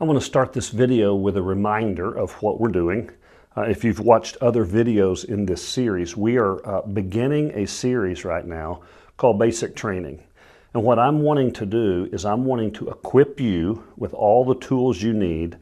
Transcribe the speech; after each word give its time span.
I 0.00 0.04
want 0.04 0.18
to 0.18 0.24
start 0.24 0.54
this 0.54 0.70
video 0.70 1.14
with 1.14 1.36
a 1.36 1.42
reminder 1.42 2.10
of 2.10 2.32
what 2.40 2.58
we're 2.58 2.68
doing. 2.68 3.10
Uh, 3.54 3.64
if 3.64 3.84
you've 3.84 4.00
watched 4.00 4.38
other 4.38 4.64
videos 4.64 5.26
in 5.26 5.44
this 5.44 5.62
series, 5.62 6.16
we 6.16 6.38
are 6.38 6.66
uh, 6.66 6.80
beginning 6.80 7.50
a 7.50 7.66
series 7.66 8.24
right 8.24 8.46
now 8.46 8.80
called 9.18 9.38
Basic 9.38 9.76
Training. 9.76 10.22
And 10.72 10.84
what 10.84 10.98
I'm 10.98 11.20
wanting 11.20 11.52
to 11.52 11.66
do 11.66 12.08
is 12.12 12.24
I'm 12.24 12.46
wanting 12.46 12.72
to 12.74 12.88
equip 12.88 13.38
you 13.40 13.84
with 13.98 14.14
all 14.14 14.42
the 14.42 14.54
tools 14.54 15.02
you 15.02 15.12
need 15.12 15.58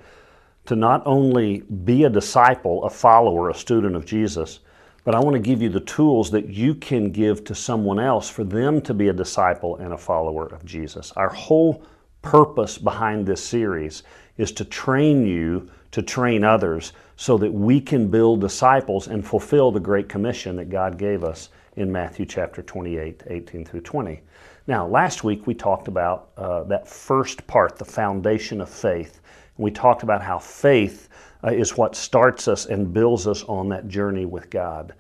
to 0.66 0.76
not 0.76 1.02
only 1.04 1.62
be 1.62 2.04
a 2.04 2.08
disciple, 2.08 2.84
a 2.84 2.90
follower, 2.90 3.50
a 3.50 3.54
student 3.54 3.96
of 3.96 4.06
Jesus, 4.06 4.60
but 5.02 5.16
I 5.16 5.18
want 5.18 5.34
to 5.34 5.40
give 5.40 5.60
you 5.60 5.68
the 5.68 5.80
tools 5.80 6.30
that 6.30 6.48
you 6.48 6.76
can 6.76 7.10
give 7.10 7.42
to 7.42 7.56
someone 7.56 7.98
else 7.98 8.30
for 8.30 8.44
them 8.44 8.82
to 8.82 8.94
be 8.94 9.08
a 9.08 9.12
disciple 9.12 9.74
and 9.78 9.92
a 9.92 9.98
follower 9.98 10.46
of 10.46 10.64
Jesus. 10.64 11.10
Our 11.16 11.30
whole 11.30 11.82
purpose 12.22 12.78
behind 12.78 13.26
this 13.26 13.42
series 13.42 14.02
is 14.38 14.52
to 14.52 14.64
train 14.64 15.26
you 15.26 15.68
to 15.90 16.02
train 16.02 16.44
others 16.44 16.92
so 17.16 17.38
that 17.38 17.52
we 17.52 17.80
can 17.80 18.08
build 18.08 18.40
disciples 18.40 19.08
and 19.08 19.26
fulfill 19.26 19.72
the 19.72 19.80
Great 19.80 20.08
Commission 20.08 20.56
that 20.56 20.70
God 20.70 20.98
gave 20.98 21.24
us 21.24 21.48
in 21.76 21.90
Matthew 21.90 22.26
chapter 22.26 22.62
28, 22.62 23.22
18 23.26 23.64
through 23.64 23.80
20. 23.80 24.20
Now, 24.66 24.86
last 24.86 25.24
week 25.24 25.46
we 25.46 25.54
talked 25.54 25.88
about 25.88 26.30
uh, 26.36 26.64
that 26.64 26.86
first 26.86 27.46
part, 27.46 27.78
the 27.78 27.84
foundation 27.84 28.60
of 28.60 28.68
faith. 28.68 29.20
We 29.56 29.70
talked 29.70 30.02
about 30.02 30.22
how 30.22 30.38
faith 30.38 31.08
uh, 31.42 31.48
is 31.48 31.76
what 31.76 31.96
starts 31.96 32.48
us 32.48 32.66
and 32.66 32.92
builds 32.92 33.26
us 33.26 33.44
on 33.44 33.68
that 33.70 33.88
journey 33.88 34.26
with 34.26 34.50
God. 34.50 34.94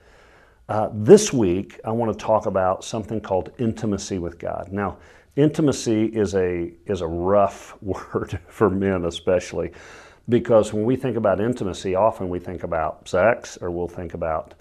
Uh, 0.68 0.90
this 0.92 1.32
week, 1.32 1.80
I 1.84 1.90
want 1.90 2.16
to 2.16 2.24
talk 2.24 2.46
about 2.46 2.84
something 2.84 3.20
called 3.20 3.52
intimacy 3.58 4.18
with 4.18 4.38
God. 4.38 4.68
Now, 4.70 4.98
Intimacy 5.38 6.06
is 6.06 6.34
a, 6.34 6.72
is 6.86 7.00
a 7.00 7.06
rough 7.06 7.76
word 7.80 8.40
for 8.48 8.68
men, 8.68 9.04
especially, 9.04 9.70
because 10.28 10.72
when 10.72 10.84
we 10.84 10.96
think 10.96 11.16
about 11.16 11.40
intimacy, 11.40 11.94
often 11.94 12.28
we 12.28 12.40
think 12.40 12.64
about 12.64 13.08
sex 13.08 13.56
or 13.62 13.70
we'll 13.70 13.86
think 13.86 14.14
about 14.14 14.54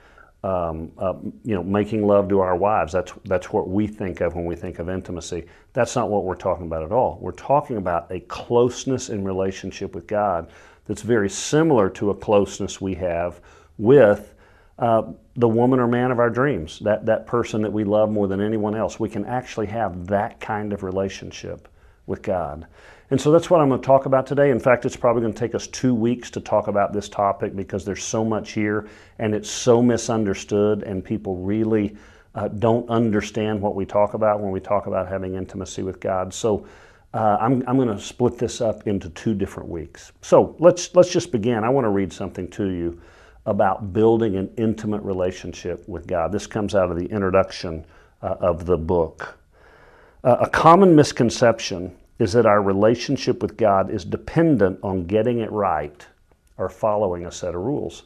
um, 0.43 0.91
uh, 0.99 1.15
you 1.43 1.55
know, 1.55 1.63
making 1.63 2.05
love 2.05 2.29
to 2.29 2.41
our 2.41 2.55
wives. 2.55 2.93
That's, 2.93 3.11
that's 3.25 3.51
what 3.51 3.67
we 3.67 3.87
think 3.87 4.21
of 4.21 4.35
when 4.35 4.45
we 4.45 4.55
think 4.55 4.77
of 4.77 4.87
intimacy. 4.87 5.47
That's 5.73 5.95
not 5.95 6.11
what 6.11 6.25
we're 6.25 6.35
talking 6.35 6.67
about 6.67 6.83
at 6.83 6.91
all. 6.91 7.17
We're 7.19 7.31
talking 7.31 7.77
about 7.77 8.11
a 8.11 8.19
closeness 8.19 9.09
in 9.09 9.23
relationship 9.23 9.95
with 9.95 10.05
God 10.05 10.47
that's 10.85 11.01
very 11.01 11.29
similar 11.29 11.89
to 11.89 12.11
a 12.11 12.15
closeness 12.15 12.79
we 12.79 12.93
have 12.93 13.41
with 13.79 14.35
uh, 14.79 15.03
the 15.35 15.47
woman 15.47 15.79
or 15.79 15.87
man 15.87 16.11
of 16.11 16.19
our 16.19 16.29
dreams, 16.29 16.79
that, 16.79 17.05
that 17.05 17.25
person 17.25 17.61
that 17.61 17.71
we 17.73 17.83
love 17.83 18.11
more 18.11 18.27
than 18.27 18.41
anyone 18.41 18.75
else. 18.75 18.99
We 18.99 19.09
can 19.09 19.25
actually 19.25 19.67
have 19.67 20.07
that 20.07 20.39
kind 20.39 20.73
of 20.73 20.83
relationship 20.83 21.67
with 22.05 22.21
God. 22.21 22.67
And 23.09 23.19
so 23.19 23.31
that's 23.31 23.49
what 23.49 23.61
I'm 23.61 23.69
going 23.69 23.81
to 23.81 23.85
talk 23.85 24.05
about 24.05 24.27
today. 24.27 24.51
In 24.51 24.59
fact, 24.59 24.85
it's 24.85 24.95
probably 24.95 25.21
going 25.21 25.33
to 25.33 25.39
take 25.39 25.55
us 25.55 25.67
two 25.67 25.95
weeks 25.95 26.29
to 26.31 26.41
talk 26.41 26.67
about 26.67 26.91
this 26.91 27.07
topic 27.07 27.55
because 27.55 27.85
there's 27.85 28.03
so 28.03 28.25
much 28.25 28.51
here 28.51 28.87
and 29.19 29.33
it's 29.33 29.49
so 29.49 29.81
misunderstood, 29.81 30.83
and 30.83 31.03
people 31.03 31.37
really 31.37 31.95
uh, 32.35 32.49
don't 32.49 32.87
understand 32.89 33.61
what 33.61 33.75
we 33.75 33.85
talk 33.85 34.13
about 34.13 34.41
when 34.41 34.51
we 34.51 34.59
talk 34.59 34.87
about 34.87 35.07
having 35.07 35.35
intimacy 35.35 35.83
with 35.83 35.99
God. 35.99 36.33
So 36.33 36.67
uh, 37.13 37.37
I'm, 37.39 37.63
I'm 37.65 37.77
going 37.77 37.87
to 37.87 37.99
split 37.99 38.37
this 38.37 38.61
up 38.61 38.87
into 38.87 39.09
two 39.09 39.33
different 39.33 39.69
weeks. 39.69 40.11
So 40.21 40.55
let's, 40.59 40.93
let's 40.93 41.09
just 41.09 41.31
begin. 41.31 41.63
I 41.63 41.69
want 41.69 41.85
to 41.85 41.89
read 41.89 42.11
something 42.11 42.49
to 42.51 42.65
you 42.65 43.01
about 43.47 43.93
building 43.93 44.35
an 44.35 44.51
intimate 44.57 45.01
relationship 45.01 45.87
with 45.87 46.05
God. 46.05 46.31
This 46.31 46.45
comes 46.45 46.75
out 46.75 46.91
of 46.91 46.99
the 46.99 47.05
introduction 47.05 47.85
uh, 48.21 48.35
of 48.41 48.65
the 48.65 48.77
book. 48.77 49.39
Uh, 50.23 50.37
a 50.41 50.49
common 50.49 50.93
misconception 50.95 51.95
is 52.19 52.33
that 52.33 52.45
our 52.45 52.61
relationship 52.61 53.41
with 53.41 53.55
God 53.55 53.89
is 53.89 54.03
dependent 54.03 54.79
on 54.83 55.05
getting 55.05 55.39
it 55.39 55.51
right 55.51 56.05
or 56.57 56.67
following 56.67 57.25
a 57.25 57.31
set 57.31 57.55
of 57.55 57.61
rules. 57.61 58.03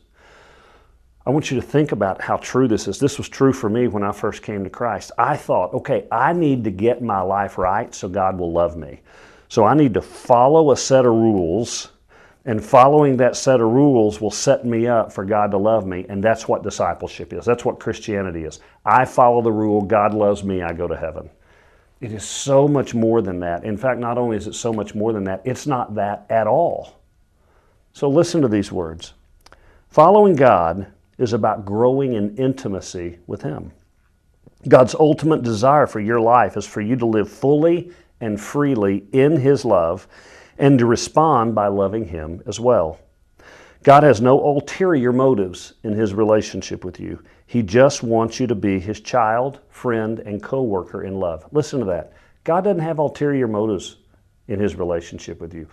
I 1.25 1.31
want 1.31 1.49
you 1.49 1.59
to 1.59 1.66
think 1.66 1.91
about 1.91 2.21
how 2.21 2.37
true 2.37 2.67
this 2.67 2.87
is. 2.87 2.99
This 2.99 3.17
was 3.17 3.27
true 3.27 3.53
for 3.53 3.69
me 3.69 3.87
when 3.87 4.03
I 4.03 4.11
first 4.11 4.43
came 4.43 4.63
to 4.63 4.69
Christ. 4.69 5.11
I 5.17 5.37
thought, 5.37 5.73
okay, 5.73 6.07
I 6.11 6.33
need 6.33 6.63
to 6.66 6.71
get 6.71 7.01
my 7.01 7.21
life 7.21 7.57
right 7.57 7.93
so 7.95 8.07
God 8.07 8.37
will 8.37 8.51
love 8.51 8.77
me. 8.77 9.01
So 9.47 9.66
I 9.66 9.73
need 9.73 9.93
to 9.95 10.01
follow 10.01 10.71
a 10.71 10.77
set 10.77 11.05
of 11.05 11.13
rules 11.13 11.89
and 12.46 12.63
following 12.63 13.18
that 13.18 13.35
set 13.35 13.62
of 13.62 13.72
rules 13.72 14.19
will 14.19 14.31
set 14.31 14.66
me 14.66 14.88
up 14.88 15.13
for 15.13 15.24
God 15.24 15.52
to 15.52 15.57
love 15.57 15.85
me. 15.85 16.06
And 16.09 16.24
that's 16.24 16.47
what 16.47 16.63
discipleship 16.63 17.34
is. 17.34 17.46
That's 17.46 17.63
what 17.63 17.79
Christianity 17.79 18.44
is. 18.44 18.59
I 18.84 19.06
follow 19.06 19.41
the 19.41 19.52
rule, 19.52 19.81
God 19.81 20.13
loves 20.13 20.44
me, 20.44 20.63
I 20.63 20.74
go 20.74 20.88
to 20.88 20.97
heaven. 20.97 21.29
It 22.00 22.12
is 22.12 22.24
so 22.24 22.68
much 22.68 22.96
more 22.96 23.22
than 23.22 23.40
that. 23.41 23.63
In 23.63 23.78
fact, 23.78 24.00
not 24.00 24.18
only 24.18 24.38
is 24.38 24.47
it 24.47 24.56
so 24.56 24.74
much 24.74 24.96
more 24.96 25.13
than 25.13 25.24
that, 25.25 25.44
it's 25.46 25.68
not 25.68 25.94
that 25.96 26.25
at 26.31 26.47
all. 26.47 27.00
So 27.94 28.09
listen 28.09 28.41
to 28.41 28.47
these 28.47 28.72
words 28.72 29.13
Following 29.90 30.35
God 30.35 30.88
is 31.19 31.34
about 31.34 31.66
growing 31.66 32.13
in 32.13 32.35
intimacy 32.38 33.19
with 33.28 33.44
Him. 33.44 33.72
God's 34.68 34.96
ultimate 34.96 35.44
desire 35.44 35.85
for 35.85 36.00
your 36.00 36.19
life 36.19 36.58
is 36.58 36.66
for 36.66 36.81
you 36.81 36.96
to 36.96 37.06
live 37.06 37.29
fully 37.29 37.91
and 38.19 38.40
freely 38.40 39.06
in 39.12 39.38
His 39.38 39.63
love 39.63 40.08
and 40.61 40.77
to 40.77 40.85
respond 40.85 41.55
by 41.55 41.67
loving 41.67 42.05
Him 42.05 42.41
as 42.45 42.59
well. 42.59 42.99
God 43.81 44.03
has 44.03 44.22
no 44.22 44.39
ulterior 44.39 45.11
motives 45.11 45.73
in 45.83 45.94
His 45.94 46.13
relationship 46.13 46.85
with 46.85 46.99
you. 46.99 47.22
He 47.47 47.63
just 47.63 48.03
wants 48.03 48.39
you 48.39 48.45
to 48.45 48.53
be 48.53 48.79
His 48.79 49.01
child, 49.01 49.59
friend, 49.69 50.19
and 50.19 50.41
co 50.41 50.61
worker 50.61 51.03
in 51.03 51.16
love. 51.16 51.47
Listen 51.51 51.79
to 51.79 51.85
that. 51.88 52.13
God 52.44 52.63
doesn't 52.63 52.79
have 52.79 52.99
ulterior 52.99 53.47
motives 53.47 53.97
in 54.47 54.59
His 54.59 54.75
relationship 54.75 55.41
with 55.41 55.55
you. 55.55 55.67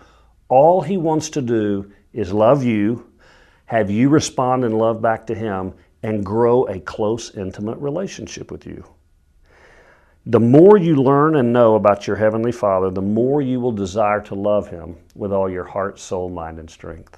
All 0.49 0.81
He 0.81 0.97
wants 0.97 1.29
to 1.31 1.43
do 1.43 1.93
is 2.15 2.33
love 2.33 2.65
you, 2.65 3.13
have 3.67 3.91
you 3.91 4.09
respond 4.09 4.65
in 4.65 4.73
love 4.73 5.03
back 5.03 5.27
to 5.27 5.35
Him, 5.35 5.75
and 6.03 6.25
grow 6.25 6.65
a 6.65 6.81
close, 6.81 7.35
intimate 7.35 7.77
relationship 7.77 8.51
with 8.51 8.67
you. 8.67 8.83
The 10.31 10.39
more 10.39 10.77
you 10.77 10.97
learn 10.97 11.37
and 11.37 11.55
know 11.55 11.75
about 11.75 12.07
your 12.07 12.17
Heavenly 12.17 12.53
Father, 12.53 12.91
the 12.91 13.01
more 13.01 13.41
you 13.41 13.61
will 13.61 13.73
desire 13.73 14.21
to 14.25 14.35
love 14.35 14.69
Him 14.69 14.95
with 15.15 15.33
all 15.33 15.49
your 15.49 15.65
heart, 15.65 15.99
soul, 15.99 16.29
mind, 16.29 16.59
and 16.59 16.69
strength. 16.69 17.17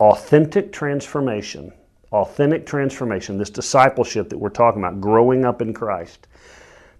Authentic 0.00 0.72
transformation, 0.72 1.70
authentic 2.12 2.64
transformation, 2.64 3.36
this 3.36 3.50
discipleship 3.50 4.30
that 4.30 4.38
we're 4.38 4.48
talking 4.48 4.82
about, 4.82 5.02
growing 5.02 5.44
up 5.44 5.60
in 5.60 5.74
Christ, 5.74 6.26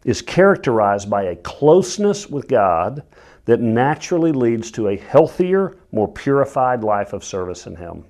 is 0.05 0.21
characterized 0.21 1.09
by 1.09 1.23
a 1.23 1.37
closeness 1.37 2.29
with 2.29 2.47
God 2.47 3.03
that 3.47 3.63
naturally 3.63 4.33
leads 4.33 4.71
to 4.73 4.89
a 4.89 4.97
healthier, 4.99 5.75
more 5.91 6.13
purified 6.13 6.84
life 6.84 7.15
of 7.15 7.25
service 7.25 7.67
in 7.67 7.77
Him. 7.77 8.05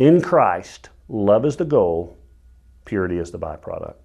In 0.00 0.20
Christ, 0.20 0.88
love 1.08 1.46
is 1.46 1.54
the 1.54 1.64
goal, 1.64 2.18
purity 2.84 3.18
is 3.18 3.30
the 3.30 3.38
byproduct. 3.38 4.01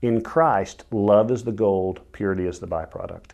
In 0.00 0.20
Christ, 0.22 0.84
love 0.92 1.30
is 1.30 1.42
the 1.42 1.52
gold, 1.52 2.00
purity 2.12 2.46
is 2.46 2.60
the 2.60 2.68
byproduct. 2.68 3.30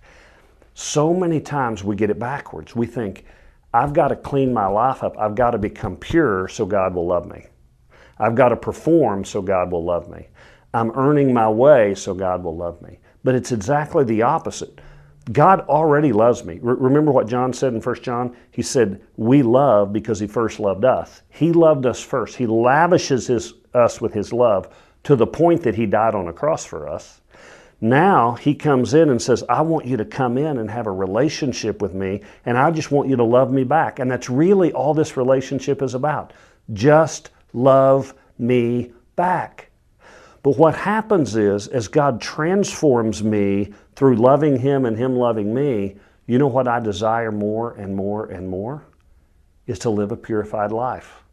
So 0.72 1.12
many 1.12 1.40
times 1.40 1.84
we 1.84 1.94
get 1.94 2.10
it 2.10 2.18
backwards. 2.18 2.74
We 2.74 2.86
think, 2.86 3.26
I've 3.74 3.92
got 3.92 4.08
to 4.08 4.16
clean 4.16 4.52
my 4.52 4.66
life 4.66 5.02
up. 5.02 5.18
I've 5.18 5.34
got 5.34 5.50
to 5.50 5.58
become 5.58 5.96
pure 5.96 6.48
so 6.48 6.64
God 6.64 6.94
will 6.94 7.06
love 7.06 7.26
me. 7.26 7.46
I've 8.18 8.34
got 8.34 8.48
to 8.48 8.56
perform 8.56 9.24
so 9.24 9.42
God 9.42 9.70
will 9.70 9.84
love 9.84 10.08
me. 10.08 10.28
I'm 10.72 10.90
earning 10.92 11.34
my 11.34 11.48
way 11.48 11.94
so 11.94 12.14
God 12.14 12.42
will 12.42 12.56
love 12.56 12.80
me. 12.80 12.98
But 13.24 13.34
it's 13.34 13.52
exactly 13.52 14.04
the 14.04 14.22
opposite. 14.22 14.80
God 15.32 15.60
already 15.62 16.12
loves 16.12 16.44
me. 16.44 16.58
Re- 16.62 16.76
remember 16.78 17.10
what 17.10 17.28
John 17.28 17.52
said 17.52 17.74
in 17.74 17.80
1 17.80 18.02
John? 18.02 18.36
He 18.50 18.62
said, 18.62 19.02
We 19.16 19.42
love 19.42 19.92
because 19.92 20.20
He 20.20 20.26
first 20.26 20.60
loved 20.60 20.84
us. 20.84 21.22
He 21.28 21.52
loved 21.52 21.86
us 21.86 22.00
first. 22.00 22.36
He 22.36 22.46
lavishes 22.46 23.26
his, 23.26 23.54
us 23.74 24.00
with 24.00 24.12
His 24.12 24.32
love 24.32 24.68
to 25.04 25.16
the 25.16 25.26
point 25.26 25.62
that 25.62 25.74
he 25.74 25.86
died 25.86 26.14
on 26.14 26.28
a 26.28 26.32
cross 26.32 26.64
for 26.64 26.88
us. 26.88 27.20
Now 27.80 28.32
he 28.32 28.54
comes 28.54 28.94
in 28.94 29.10
and 29.10 29.20
says, 29.20 29.44
I 29.48 29.60
want 29.62 29.86
you 29.86 29.96
to 29.98 30.04
come 30.04 30.38
in 30.38 30.58
and 30.58 30.70
have 30.70 30.86
a 30.86 30.92
relationship 30.92 31.82
with 31.82 31.92
me, 31.92 32.22
and 32.46 32.56
I 32.56 32.70
just 32.70 32.90
want 32.90 33.08
you 33.08 33.16
to 33.16 33.24
love 33.24 33.52
me 33.52 33.64
back. 33.64 33.98
And 33.98 34.10
that's 34.10 34.30
really 34.30 34.72
all 34.72 34.94
this 34.94 35.16
relationship 35.16 35.82
is 35.82 35.94
about. 35.94 36.32
Just 36.72 37.30
love 37.52 38.14
me 38.38 38.92
back. 39.16 39.70
But 40.42 40.58
what 40.58 40.74
happens 40.74 41.36
is, 41.36 41.68
as 41.68 41.88
God 41.88 42.20
transforms 42.20 43.22
me 43.22 43.72
through 43.96 44.16
loving 44.16 44.58
Him 44.58 44.84
and 44.84 44.96
Him 44.96 45.16
loving 45.16 45.54
me, 45.54 45.96
you 46.26 46.38
know 46.38 46.48
what 46.48 46.68
I 46.68 46.80
desire 46.80 47.32
more 47.32 47.72
and 47.74 47.94
more 47.94 48.26
and 48.26 48.48
more? 48.48 48.84
Is 49.66 49.78
to 49.80 49.90
live 49.90 50.12
a 50.12 50.16
purified 50.16 50.72
life. 50.72 51.23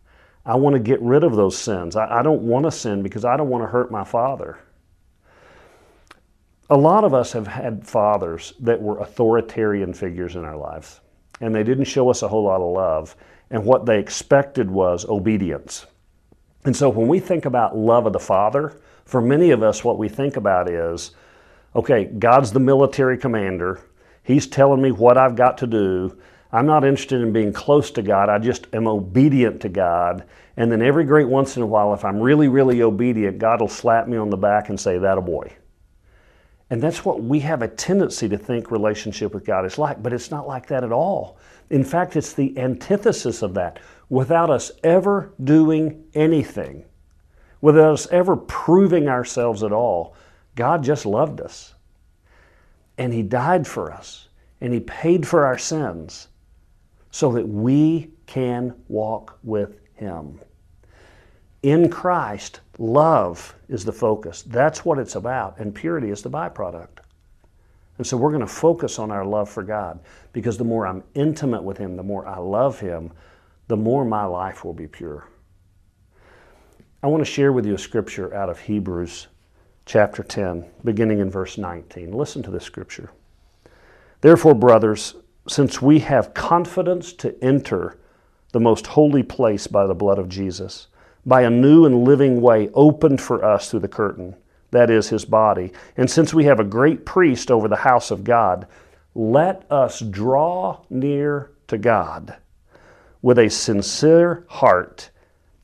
I 0.46 0.56
want 0.56 0.76
to 0.76 0.80
get 0.80 1.02
rid 1.02 1.24
of 1.24 1.36
those 1.36 1.58
sins. 1.58 1.96
I, 1.96 2.20
I 2.20 2.24
don't 2.24 2.42
want 2.42 2.66
to 2.66 2.72
sin 2.72 3.04
because 3.04 3.26
I 3.26 3.38
don't 3.38 3.50
want 3.50 3.64
to 3.64 3.68
hurt 3.68 3.92
my 3.92 4.04
father. 4.04 4.60
A 6.70 6.78
lot 6.78 7.04
of 7.04 7.14
us 7.14 7.34
have 7.34 7.48
had 7.48 7.86
fathers 7.86 8.54
that 8.62 8.82
were 8.82 9.00
authoritarian 9.00 9.94
figures 9.94 10.36
in 10.36 10.46
our 10.46 10.56
lives, 10.56 11.02
and 11.42 11.54
they 11.54 11.64
didn't 11.64 11.86
show 11.86 12.10
us 12.10 12.22
a 12.22 12.28
whole 12.28 12.44
lot 12.44 12.62
of 12.62 12.74
love, 12.74 13.16
and 13.50 13.66
what 13.66 13.86
they 13.86 14.00
expected 14.00 14.72
was 14.72 15.06
obedience. 15.06 15.86
And 16.64 16.76
so 16.76 16.90
when 16.90 17.08
we 17.08 17.20
think 17.20 17.46
about 17.46 17.78
love 17.78 18.06
of 18.06 18.14
the 18.14 18.20
Father, 18.20 18.80
for 19.06 19.20
many 19.20 19.52
of 19.52 19.64
us, 19.64 19.84
what 19.84 19.98
we 19.98 20.08
think 20.08 20.38
about 20.38 20.70
is 20.70 21.12
okay, 21.76 22.06
God's 22.06 22.52
the 22.52 22.60
military 22.60 23.18
commander. 23.18 23.82
He's 24.24 24.48
telling 24.48 24.82
me 24.82 24.92
what 24.92 25.18
I've 25.18 25.36
got 25.36 25.58
to 25.60 25.68
do. 25.68 26.18
I'm 26.54 26.66
not 26.66 26.84
interested 26.84 27.22
in 27.22 27.32
being 27.32 27.54
close 27.54 27.92
to 27.92 28.02
God. 28.02 28.30
I 28.30 28.38
just 28.38 28.68
am 28.74 28.88
obedient 28.88 29.62
to 29.62 29.70
God. 29.70 30.26
And 30.58 30.72
then 30.72 30.82
every 30.82 31.06
great 31.06 31.28
once 31.28 31.56
in 31.56 31.64
a 31.64 31.66
while, 31.66 31.94
if 31.94 32.04
I'm 32.04 32.20
really, 32.20 32.50
really 32.50 32.82
obedient, 32.82 33.40
God 33.40 33.62
will 33.62 33.70
slap 33.70 34.08
me 34.08 34.18
on 34.18 34.30
the 34.30 34.38
back 34.38 34.70
and 34.70 34.80
say, 34.80 34.98
That 34.98 35.18
a 35.18 35.22
boy. 35.22 35.54
And 36.70 36.82
that's 36.82 37.04
what 37.04 37.22
we 37.22 37.40
have 37.42 37.62
a 37.62 37.68
tendency 37.68 38.30
to 38.30 38.38
think 38.38 38.72
relationship 38.72 39.34
with 39.34 39.46
God 39.46 39.66
is 39.66 39.78
like, 39.78 40.02
but 40.02 40.14
it's 40.14 40.32
not 40.32 40.48
like 40.48 40.68
that 40.68 40.86
at 40.86 40.92
all. 40.92 41.38
In 41.70 41.84
fact, 41.84 42.16
it's 42.16 42.34
the 42.34 42.58
antithesis 42.58 43.42
of 43.42 43.54
that. 43.56 43.80
Without 44.10 44.50
us 44.50 44.72
ever 44.84 45.34
doing 45.44 46.06
anything, 46.14 46.86
without 47.60 47.94
us 47.94 48.08
ever 48.08 48.38
proving 48.38 49.10
ourselves 49.10 49.64
at 49.64 49.74
all, 49.74 50.16
God 50.56 50.84
just 50.84 51.06
loved 51.06 51.42
us. 51.42 51.74
And 52.98 53.14
He 53.14 53.22
died 53.22 53.68
for 53.68 53.92
us. 53.92 54.28
And 54.62 54.74
He 54.74 54.80
paid 54.82 55.28
for 55.28 55.46
our 55.46 55.58
sins 55.58 56.30
so 57.12 57.32
that 57.34 57.48
we 57.48 58.10
can 58.26 58.74
walk 58.88 59.38
with 59.44 59.80
Him. 59.94 60.40
In 61.64 61.90
Christ, 61.90 62.62
love 62.80 63.54
is 63.70 63.86
the 63.86 63.92
focus. 63.92 64.42
That's 64.42 64.84
what 64.84 64.98
it's 64.98 65.16
about, 65.16 65.60
and 65.60 65.76
purity 65.76 66.10
is 66.10 66.22
the 66.22 66.30
byproduct. 66.30 67.00
And 67.98 68.08
so 68.08 68.18
we're 68.18 68.32
going 68.32 68.42
to 68.42 68.48
focus 68.48 68.98
on 68.98 69.12
our 69.12 69.24
love 69.24 69.48
for 69.48 69.62
God 69.62 70.00
because 70.34 70.58
the 70.58 70.64
more 70.64 70.88
I'm 70.88 71.04
intimate 71.14 71.62
with 71.62 71.78
Him, 71.78 71.96
the 71.96 72.04
more 72.04 72.26
I 72.26 72.40
love 72.40 72.80
Him, 72.80 73.12
the 73.68 73.78
more 73.78 74.04
my 74.04 74.26
life 74.26 74.66
will 74.66 74.74
be 74.74 74.88
pure. 74.88 75.28
I 77.04 77.08
want 77.08 77.22
to 77.22 77.32
share 77.32 77.52
with 77.52 77.66
you 77.66 77.76
a 77.76 77.80
scripture 77.80 78.34
out 78.34 78.50
of 78.50 78.60
Hebrews 78.60 79.28
chapter 79.86 80.24
10, 80.24 80.66
beginning 80.84 81.20
in 81.20 81.30
verse 81.30 81.58
19. 81.58 82.12
Listen 82.12 82.42
to 82.44 82.52
this 82.52 82.64
scripture. 82.64 83.12
Therefore, 84.22 84.56
brothers, 84.56 85.16
since 85.48 85.82
we 85.82 86.00
have 86.00 86.34
confidence 86.34 87.14
to 87.14 87.36
enter 87.44 87.98
the 88.52 88.60
most 88.60 88.88
holy 88.88 89.24
place 89.24 89.68
by 89.68 89.88
the 89.88 89.96
blood 89.96 90.20
of 90.20 90.30
Jesus, 90.30 90.88
by 91.26 91.42
a 91.42 91.50
new 91.50 91.86
and 91.86 92.04
living 92.04 92.42
way 92.42 92.70
opened 92.74 93.22
for 93.22 93.44
us 93.44 93.70
through 93.70 93.80
the 93.80 93.88
curtain, 93.88 94.36
that 94.72 94.90
is, 94.90 95.10
his 95.10 95.26
body. 95.26 95.72
And 95.98 96.10
since 96.10 96.34
we 96.34 96.46
have 96.46 96.60
a 96.60 96.66
great 96.66 97.06
priest 97.06 97.52
over 97.52 97.68
the 97.68 97.76
house 97.76 98.12
of 98.12 98.24
God, 98.24 98.68
let 99.16 99.66
us 99.72 100.00
draw 100.00 100.80
near 100.90 101.52
to 101.68 101.78
God 101.78 102.36
with 103.22 103.40
a 103.40 103.50
sincere 103.50 104.46
heart 104.48 105.10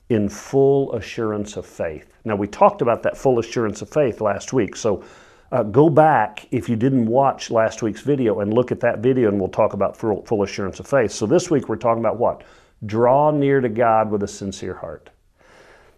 in 0.10 0.30
full 0.30 0.94
assurance 0.94 1.58
of 1.58 1.66
faith. 1.66 2.14
Now, 2.24 2.36
we 2.36 2.48
talked 2.48 2.82
about 2.82 3.04
that 3.04 3.18
full 3.18 3.40
assurance 3.40 3.82
of 3.82 3.90
faith 3.90 4.22
last 4.22 4.54
week, 4.54 4.76
so 4.76 5.04
uh, 5.52 5.64
go 5.64 5.90
back 5.90 6.48
if 6.52 6.68
you 6.68 6.76
didn't 6.76 7.06
watch 7.06 7.50
last 7.50 7.82
week's 7.82 8.02
video 8.02 8.42
and 8.42 8.54
look 8.54 8.72
at 8.72 8.80
that 8.82 9.00
video, 9.00 9.30
and 9.30 9.40
we'll 9.40 9.50
talk 9.50 9.74
about 9.74 9.96
full, 9.96 10.24
full 10.26 10.44
assurance 10.44 10.80
of 10.80 10.88
faith. 10.88 11.12
So, 11.12 11.26
this 11.26 11.50
week 11.50 11.70
we're 11.70 11.78
talking 11.78 12.04
about 12.04 12.18
what? 12.18 12.44
Draw 12.86 13.32
near 13.32 13.62
to 13.62 13.70
God 13.70 14.12
with 14.12 14.24
a 14.24 14.28
sincere 14.28 14.76
heart. 14.76 15.10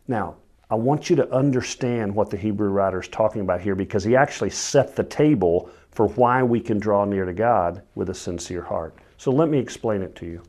Now, 0.07 0.35
I 0.71 0.75
want 0.75 1.09
you 1.09 1.15
to 1.15 1.33
understand 1.33 2.13
what 2.13 2.29
the 2.29 2.37
Hebrew 2.37 2.69
writer 2.69 2.99
is 2.99 3.07
talking 3.07 3.41
about 3.41 3.59
here 3.59 3.75
because 3.75 4.03
he 4.03 4.15
actually 4.15 4.51
set 4.51 4.95
the 4.95 5.03
table 5.03 5.71
for 5.91 6.07
why 6.09 6.43
we 6.43 6.59
can 6.59 6.77
draw 6.79 7.05
near 7.05 7.25
to 7.25 7.33
God 7.33 7.81
with 7.95 8.09
a 8.09 8.13
sincere 8.13 8.61
heart. 8.61 8.95
So 9.17 9.31
let 9.31 9.49
me 9.49 9.57
explain 9.57 10.03
it 10.03 10.15
to 10.17 10.25
you. 10.27 10.43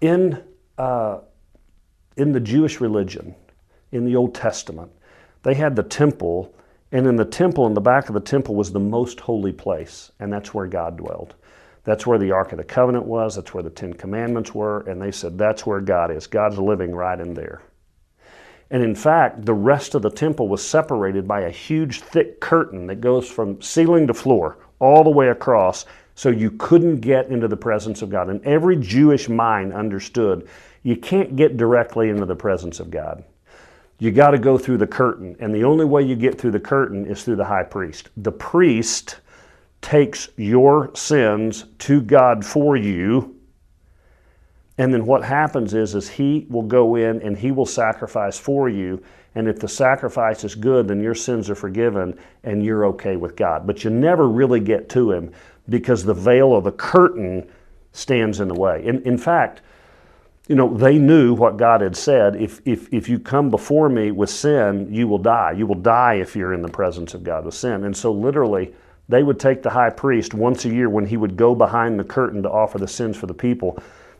In, 0.00 0.42
uh, 0.78 1.18
in 2.16 2.30
the 2.30 2.38
Jewish 2.38 2.80
religion, 2.80 3.34
in 3.90 4.04
the 4.04 4.14
Old 4.14 4.34
Testament, 4.34 4.92
they 5.42 5.54
had 5.54 5.74
the 5.74 5.82
temple, 5.82 6.54
and 6.90 7.06
in 7.06 7.16
the 7.16 7.24
temple, 7.24 7.66
in 7.66 7.74
the 7.74 7.80
back 7.80 8.08
of 8.08 8.14
the 8.14 8.20
temple, 8.20 8.54
was 8.54 8.72
the 8.72 8.80
most 8.80 9.20
holy 9.20 9.52
place, 9.52 10.10
and 10.20 10.32
that's 10.32 10.54
where 10.54 10.66
God 10.66 10.96
dwelled. 10.96 11.34
That's 11.84 12.06
where 12.06 12.18
the 12.18 12.32
Ark 12.32 12.52
of 12.52 12.58
the 12.58 12.64
Covenant 12.64 13.04
was, 13.04 13.36
that's 13.36 13.54
where 13.54 13.62
the 13.62 13.70
Ten 13.70 13.92
Commandments 13.92 14.54
were, 14.54 14.80
and 14.80 15.00
they 15.00 15.10
said 15.10 15.38
that's 15.38 15.66
where 15.66 15.80
God 15.80 16.10
is. 16.10 16.26
God's 16.26 16.58
living 16.58 16.94
right 16.94 17.18
in 17.18 17.34
there. 17.34 17.62
And 18.70 18.82
in 18.82 18.94
fact, 18.94 19.46
the 19.46 19.54
rest 19.54 19.94
of 19.94 20.02
the 20.02 20.10
temple 20.10 20.48
was 20.48 20.62
separated 20.62 21.26
by 21.26 21.42
a 21.42 21.50
huge 21.50 22.00
thick 22.00 22.40
curtain 22.40 22.86
that 22.88 23.00
goes 23.00 23.28
from 23.28 23.62
ceiling 23.62 24.06
to 24.06 24.14
floor 24.14 24.58
all 24.78 25.02
the 25.02 25.10
way 25.10 25.28
across, 25.28 25.86
so 26.14 26.28
you 26.28 26.50
couldn't 26.50 27.00
get 27.00 27.28
into 27.28 27.48
the 27.48 27.56
presence 27.56 28.02
of 28.02 28.10
God. 28.10 28.28
And 28.28 28.44
every 28.44 28.76
Jewish 28.76 29.28
mind 29.28 29.72
understood 29.72 30.48
you 30.82 30.96
can't 30.96 31.36
get 31.36 31.56
directly 31.56 32.08
into 32.08 32.26
the 32.26 32.36
presence 32.36 32.80
of 32.80 32.90
God. 32.90 33.24
You 33.98 34.10
got 34.12 34.30
to 34.30 34.38
go 34.38 34.58
through 34.58 34.78
the 34.78 34.86
curtain, 34.86 35.36
and 35.40 35.54
the 35.54 35.64
only 35.64 35.84
way 35.84 36.02
you 36.02 36.14
get 36.14 36.38
through 36.38 36.52
the 36.52 36.60
curtain 36.60 37.06
is 37.06 37.24
through 37.24 37.36
the 37.36 37.44
high 37.44 37.64
priest. 37.64 38.10
The 38.16 38.32
priest 38.32 39.20
takes 39.80 40.28
your 40.36 40.94
sins 40.94 41.64
to 41.78 42.00
God 42.00 42.44
for 42.44 42.76
you 42.76 43.38
and 44.78 44.94
then 44.94 45.04
what 45.04 45.24
happens 45.24 45.74
is, 45.74 45.96
is 45.96 46.08
he 46.08 46.46
will 46.48 46.62
go 46.62 46.94
in 46.94 47.20
and 47.20 47.36
he 47.36 47.50
will 47.50 47.66
sacrifice 47.66 48.38
for 48.38 48.68
you. 48.68 49.02
And 49.34 49.48
if 49.48 49.58
the 49.58 49.68
sacrifice 49.68 50.44
is 50.44 50.54
good, 50.54 50.88
then 50.88 51.02
your 51.02 51.16
sins 51.16 51.50
are 51.50 51.56
forgiven 51.56 52.18
and 52.44 52.64
you're 52.64 52.86
okay 52.86 53.16
with 53.16 53.36
God. 53.36 53.66
But 53.66 53.82
you 53.82 53.90
never 53.90 54.28
really 54.28 54.60
get 54.60 54.88
to 54.90 55.10
him 55.10 55.32
because 55.68 56.04
the 56.04 56.14
veil 56.14 56.46
or 56.46 56.62
the 56.62 56.72
curtain 56.72 57.50
stands 57.92 58.38
in 58.38 58.48
the 58.48 58.54
way. 58.54 58.84
In, 58.86 59.02
in 59.02 59.18
fact, 59.18 59.62
you 60.48 60.56
know, 60.56 60.74
they 60.74 60.98
knew 60.98 61.34
what 61.34 61.56
God 61.56 61.80
had 61.80 61.96
said. 61.96 62.36
If, 62.36 62.60
if, 62.64 62.92
if 62.92 63.08
you 63.08 63.18
come 63.18 63.50
before 63.50 63.88
me 63.88 64.10
with 64.10 64.30
sin, 64.30 64.92
you 64.92 65.06
will 65.06 65.18
die. 65.18 65.52
You 65.52 65.66
will 65.66 65.76
die 65.76 66.14
if 66.14 66.34
you're 66.34 66.54
in 66.54 66.62
the 66.62 66.68
presence 66.68 67.14
of 67.14 67.22
God 67.22 67.44
with 67.44 67.54
sin. 67.54 67.84
And 67.84 67.96
so, 67.96 68.10
literally, 68.10 68.74
they 69.08 69.22
would 69.22 69.38
take 69.38 69.62
the 69.62 69.70
high 69.70 69.90
priest 69.90 70.34
once 70.34 70.64
a 70.64 70.70
year 70.70 70.88
when 70.88 71.06
he 71.06 71.16
would 71.16 71.36
go 71.36 71.54
behind 71.54 72.00
the 72.00 72.04
curtain 72.04 72.42
to 72.42 72.50
offer 72.50 72.78
the 72.78 72.88
sins 72.88 73.16
for 73.16 73.26
the 73.26 73.34
people 73.34 73.78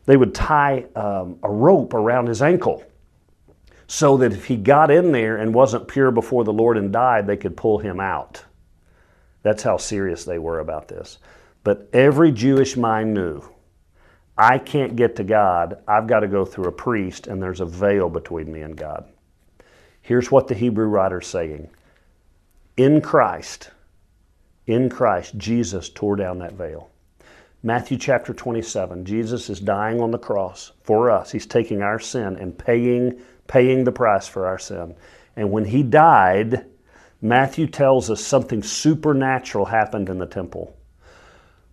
they 0.09 0.17
would 0.17 0.35
tie 0.35 0.87
um, 0.97 1.39
a 1.43 1.51
rope 1.51 1.93
around 1.93 2.29
his 2.29 2.41
ankle 2.41 2.83
so 3.89 4.17
that 4.17 4.33
if 4.33 4.47
he 4.47 4.57
got 4.57 4.91
in 4.91 5.13
there 5.13 5.37
and 5.37 5.55
wasn't 5.55 5.87
pure 5.87 6.11
before 6.11 6.45
the 6.45 6.53
Lord 6.53 6.79
and 6.79 6.91
died, 6.91 7.27
they 7.27 7.37
could 7.37 7.59
pull 7.59 7.77
him 7.77 8.01
out. 8.01 8.43
That's 9.43 9.63
how 9.63 9.77
serious 9.77 10.25
they 10.25 10.39
were 10.39 10.61
about 10.61 10.89
this. 10.89 11.19
But 11.63 11.91
every 11.93 12.33
Jewish 12.33 12.75
mind 12.75 13.13
knew 13.13 13.43
I 14.39 14.59
can't 14.59 14.95
get 14.95 15.17
to 15.17 15.25
God. 15.25 15.83
I've 15.89 16.07
got 16.07 16.21
to 16.21 16.29
go 16.29 16.45
through 16.45 16.67
a 16.67 16.73
priest, 16.73 17.27
and 17.27 17.43
there's 17.43 17.61
a 17.61 17.67
veil 17.67 18.09
between 18.09 18.53
me 18.53 18.63
and 18.63 18.77
God. 18.77 19.05
Here's 20.01 20.31
what 20.31 20.47
the 20.47 20.55
Hebrew 20.55 20.87
writer's 20.87 21.27
saying 21.27 21.69
In 22.77 23.01
Christ, 23.01 23.71
in 24.67 24.89
Christ, 24.89 25.37
Jesus 25.37 25.89
tore 25.89 26.15
down 26.15 26.39
that 26.39 26.53
veil. 26.53 26.89
Matthew 27.65 27.99
chapter 27.99 28.33
27, 28.33 29.05
Jesus 29.05 29.51
is 29.51 29.59
dying 29.59 30.01
on 30.01 30.13
the 30.13 30.19
cross 30.19 30.71
for 30.85 31.11
us. 31.11 31.33
He's 31.33 31.47
taking 31.47 31.83
our 31.83 31.99
sin 31.99 32.37
and 32.37 32.57
paying, 32.57 33.21
paying 33.49 33.83
the 33.83 33.91
price 33.91 34.29
for 34.29 34.47
our 34.47 34.59
sin. 34.59 34.95
And 35.35 35.51
when 35.51 35.65
he 35.65 35.83
died, 35.83 36.67
Matthew 37.21 37.67
tells 37.67 38.11
us 38.11 38.25
something 38.25 38.63
supernatural 38.63 39.65
happened 39.65 40.09
in 40.09 40.19
the 40.19 40.27
temple. 40.27 40.77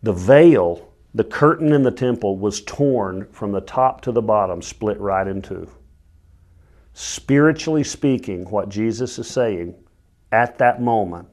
The 0.01 0.13
veil, 0.13 0.91
the 1.15 1.24
curtain 1.24 1.72
in 1.72 1.81
the 1.81 1.91
temple, 1.91 2.38
was 2.38 2.62
torn 2.62 3.25
from 3.31 3.53
the 3.53 3.62
top 3.62 4.01
to 4.01 4.12
the 4.12 4.22
bottom, 4.22 4.62
split 4.62 5.00
right 5.00 5.25
in 5.25 5.41
two. 5.41 5.67
Spiritually 6.93 7.86
speaking, 7.86 8.43
what 8.50 8.67
Jesus 8.67 9.17
is 9.17 9.27
saying 9.27 9.75
at 10.34 10.57
that 10.57 10.81
moment 10.81 11.29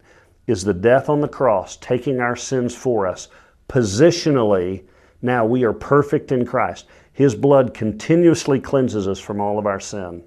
is 0.47 0.63
the 0.63 0.73
death 0.73 1.09
on 1.09 1.21
the 1.21 1.29
cross, 1.29 1.77
taking 1.77 2.21
our 2.21 2.37
sins 2.37 2.77
for 2.77 3.09
us, 3.09 3.27
positionally, 3.69 4.85
now 5.21 5.45
we 5.45 5.65
are 5.65 5.73
perfect 5.73 6.31
in 6.31 6.47
Christ. 6.47 6.87
His 7.13 7.35
blood 7.35 7.75
continuously 7.75 8.61
cleanses 8.61 9.09
us 9.09 9.19
from 9.19 9.41
all 9.41 9.59
of 9.59 9.67
our 9.67 9.81
sin. 9.81 10.23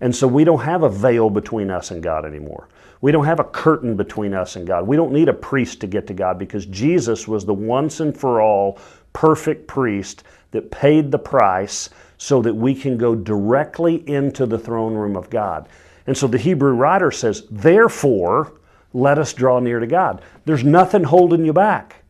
And 0.00 0.14
so 0.14 0.26
we 0.26 0.44
don't 0.44 0.62
have 0.62 0.82
a 0.82 0.88
veil 0.88 1.30
between 1.30 1.70
us 1.70 1.90
and 1.90 2.02
God 2.02 2.24
anymore. 2.24 2.68
We 3.00 3.12
don't 3.12 3.24
have 3.24 3.40
a 3.40 3.44
curtain 3.44 3.96
between 3.96 4.34
us 4.34 4.56
and 4.56 4.66
God. 4.66 4.86
We 4.86 4.96
don't 4.96 5.12
need 5.12 5.28
a 5.28 5.34
priest 5.34 5.80
to 5.80 5.86
get 5.86 6.06
to 6.08 6.14
God 6.14 6.38
because 6.38 6.66
Jesus 6.66 7.28
was 7.28 7.44
the 7.44 7.54
once 7.54 8.00
and 8.00 8.16
for 8.16 8.40
all 8.40 8.78
perfect 9.12 9.66
priest 9.66 10.24
that 10.50 10.70
paid 10.70 11.10
the 11.10 11.18
price 11.18 11.90
so 12.18 12.40
that 12.42 12.54
we 12.54 12.74
can 12.74 12.96
go 12.96 13.14
directly 13.14 14.08
into 14.08 14.46
the 14.46 14.58
throne 14.58 14.94
room 14.94 15.16
of 15.16 15.30
God. 15.30 15.68
And 16.06 16.16
so 16.16 16.26
the 16.26 16.38
Hebrew 16.38 16.72
writer 16.72 17.10
says, 17.10 17.44
therefore, 17.50 18.52
let 18.92 19.18
us 19.18 19.34
draw 19.34 19.60
near 19.60 19.80
to 19.80 19.86
God. 19.86 20.22
There's 20.44 20.64
nothing 20.64 21.04
holding 21.04 21.44
you 21.44 21.52
back. 21.52 22.02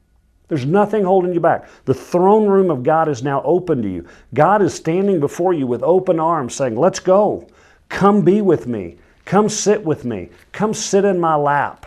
There's 0.49 0.65
nothing 0.65 1.03
holding 1.03 1.35
you 1.35 1.41
back. 1.41 1.69
The 1.87 1.95
throne 1.95 2.47
room 2.47 2.71
of 2.71 2.85
God 2.85 3.09
is 3.09 3.23
now 3.23 3.43
open 3.43 3.83
to 3.83 3.89
you. 3.89 4.07
God 4.33 4.63
is 4.63 4.73
standing 4.75 5.19
before 5.19 5.53
you 5.53 5.67
with 5.67 5.83
open 5.83 6.21
arms 6.21 6.55
saying, 6.55 6.77
Let's 6.77 7.01
go. 7.01 7.49
Come 7.89 8.23
be 8.23 8.41
with 8.43 8.67
me. 8.67 8.97
Come 9.25 9.49
sit 9.49 9.85
with 9.85 10.05
me. 10.05 10.31
Come 10.53 10.75
sit 10.75 11.05
in 11.05 11.19
my 11.19 11.35
lap. 11.35 11.87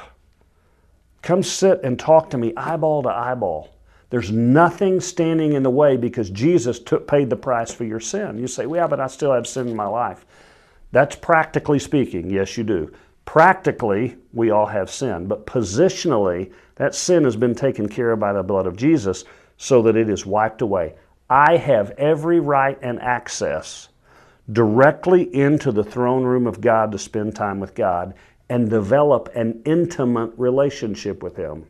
Come 1.22 1.44
sit 1.44 1.82
and 1.84 2.00
talk 2.00 2.29
to 2.29 2.38
me 2.38 2.53
eyeball 2.56 3.03
to 3.03 3.10
eyeball. 3.10 3.70
There's 4.10 4.32
nothing 4.32 5.00
standing 5.00 5.53
in 5.53 5.63
the 5.63 5.70
way 5.70 5.96
because 5.96 6.29
Jesus 6.29 6.79
took, 6.79 7.08
paid 7.08 7.29
the 7.29 7.36
price 7.36 7.72
for 7.72 7.84
your 7.84 8.00
sin. 8.00 8.39
You 8.39 8.48
say, 8.48 8.65
well, 8.65 8.82
yeah, 8.82 8.88
but 8.88 9.00
I 9.00 9.08
still 9.08 9.34
have 9.34 9.48
sin 9.48 9.68
in 9.68 9.75
my 9.75 9.86
life. 9.86 10.25
That's 10.91 11.15
practically 11.15 11.79
speaking. 11.79 12.29
Yes, 12.29 12.58
you 12.58 12.63
do. 12.63 12.91
Practically, 13.25 14.18
we 14.34 14.50
all 14.50 14.65
have 14.65 14.89
sin, 14.89 15.27
but 15.27 15.46
positionally, 15.46 16.51
that 16.75 16.96
sin 16.96 17.25
has 17.25 17.36
been 17.36 17.53
taken 17.53 17.88
care 17.88 18.12
of 18.12 18.20
by 18.20 18.34
the 18.34 18.41
blood 18.41 18.65
of 18.65 18.75
Jesus 18.75 19.24
so 19.58 19.84
that 19.84 19.96
it 19.96 20.10
is 20.10 20.25
wiped 20.25 20.63
away. 20.63 20.96
I 21.29 21.58
have 21.58 21.91
every 21.91 22.39
right 22.39 22.79
and 22.82 23.00
access 23.00 23.89
directly 24.51 25.34
into 25.36 25.72
the 25.72 25.84
throne 25.84 26.24
room 26.24 26.48
of 26.48 26.62
God 26.62 26.91
to 26.91 26.98
spend 26.98 27.36
time 27.36 27.60
with 27.60 27.75
God 27.75 28.13
and 28.50 28.70
develop 28.70 29.29
an 29.36 29.62
intimate 29.65 30.32
relationship 30.38 31.22
with 31.22 31.36
Him 31.36 31.65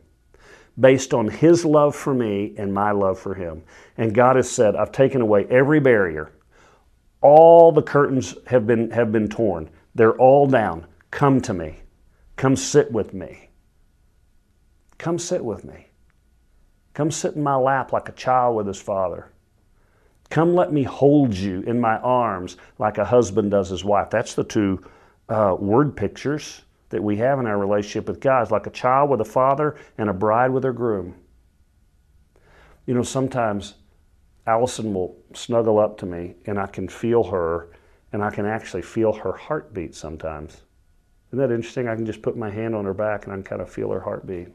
based 0.78 1.12
on 1.12 1.28
His 1.28 1.64
love 1.64 1.94
for 1.94 2.14
me 2.14 2.54
and 2.56 2.72
my 2.72 2.90
love 2.90 3.18
for 3.18 3.34
Him. 3.34 3.62
And 3.98 4.14
God 4.14 4.36
has 4.36 4.50
said, 4.50 4.76
I've 4.76 4.92
taken 4.92 5.20
away 5.20 5.46
every 5.50 5.80
barrier. 5.80 6.32
All 7.20 7.70
the 7.70 7.82
curtains 7.82 8.34
have 8.46 8.66
been, 8.66 8.90
have 8.92 9.12
been 9.12 9.28
torn, 9.28 9.68
they're 9.94 10.16
all 10.16 10.46
down. 10.46 10.86
Come 11.10 11.40
to 11.42 11.52
me. 11.52 11.80
Come 12.36 12.56
sit 12.56 12.90
with 12.90 13.12
me. 13.12 13.50
Come 14.96 15.18
sit 15.18 15.44
with 15.44 15.64
me. 15.64 15.88
Come 16.94 17.10
sit 17.10 17.34
in 17.34 17.42
my 17.42 17.56
lap 17.56 17.92
like 17.92 18.08
a 18.08 18.12
child 18.12 18.56
with 18.56 18.66
his 18.66 18.80
father. 18.80 19.30
Come 20.30 20.54
let 20.54 20.72
me 20.72 20.84
hold 20.84 21.34
you 21.34 21.60
in 21.62 21.80
my 21.80 21.98
arms 21.98 22.56
like 22.78 22.98
a 22.98 23.04
husband 23.04 23.50
does 23.50 23.68
his 23.68 23.84
wife. 23.84 24.10
That's 24.10 24.34
the 24.34 24.44
two 24.44 24.82
uh, 25.28 25.56
word 25.58 25.96
pictures 25.96 26.62
that 26.90 27.02
we 27.02 27.16
have 27.16 27.40
in 27.40 27.46
our 27.46 27.58
relationship 27.58 28.06
with 28.06 28.20
God. 28.20 28.50
Like 28.50 28.68
a 28.68 28.70
child 28.70 29.10
with 29.10 29.20
a 29.20 29.24
father 29.24 29.76
and 29.98 30.08
a 30.08 30.12
bride 30.12 30.52
with 30.52 30.62
her 30.62 30.72
groom. 30.72 31.16
You 32.86 32.94
know, 32.94 33.02
sometimes 33.02 33.74
Allison 34.46 34.94
will 34.94 35.16
snuggle 35.34 35.80
up 35.80 35.98
to 35.98 36.06
me 36.06 36.36
and 36.46 36.60
I 36.60 36.66
can 36.66 36.88
feel 36.88 37.24
her 37.24 37.68
and 38.12 38.22
I 38.22 38.30
can 38.30 38.46
actually 38.46 38.82
feel 38.82 39.12
her 39.12 39.32
heartbeat 39.32 39.96
sometimes. 39.96 40.62
Isn't 41.28 41.38
that 41.40 41.54
interesting? 41.54 41.88
I 41.88 41.96
can 41.96 42.06
just 42.06 42.22
put 42.22 42.36
my 42.36 42.50
hand 42.50 42.74
on 42.76 42.84
her 42.84 42.94
back 42.94 43.24
and 43.24 43.32
I 43.32 43.36
can 43.36 43.44
kind 43.44 43.62
of 43.62 43.70
feel 43.70 43.90
her 43.90 44.00
heartbeat. 44.00 44.48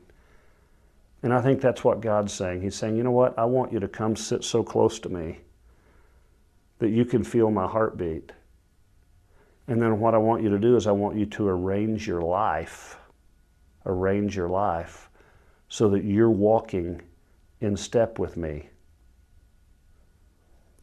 And 1.24 1.34
I 1.34 1.42
think 1.42 1.60
that's 1.60 1.84
what 1.84 2.02
God's 2.02 2.34
saying. 2.34 2.62
He's 2.62 2.76
saying, 2.76 2.96
you 2.96 3.04
know 3.04 3.12
what? 3.12 3.38
I 3.38 3.46
want 3.46 3.74
you 3.74 3.80
to 3.80 3.88
come 3.88 4.16
sit 4.16 4.44
so 4.44 4.64
close 4.64 5.00
to 5.00 5.10
me 5.10 5.40
that 6.80 6.90
you 6.90 7.06
can 7.06 7.24
feel 7.24 7.52
my 7.52 7.68
heartbeat. 7.68 8.32
And 9.68 9.82
then 9.82 10.00
what 10.00 10.14
I 10.14 10.18
want 10.18 10.44
you 10.44 10.50
to 10.50 10.60
do 10.60 10.76
is 10.76 10.88
I 10.88 10.92
want 10.92 11.18
you 11.18 11.26
to 11.26 11.48
arrange 11.48 12.08
your 12.08 12.22
life, 12.22 12.98
arrange 13.86 14.36
your 14.36 14.50
life 14.50 15.10
so 15.70 15.90
that 15.90 16.04
you're 16.04 16.30
walking 16.30 17.02
in 17.62 17.76
step 17.76 18.20
with 18.20 18.38
me. 18.38 18.70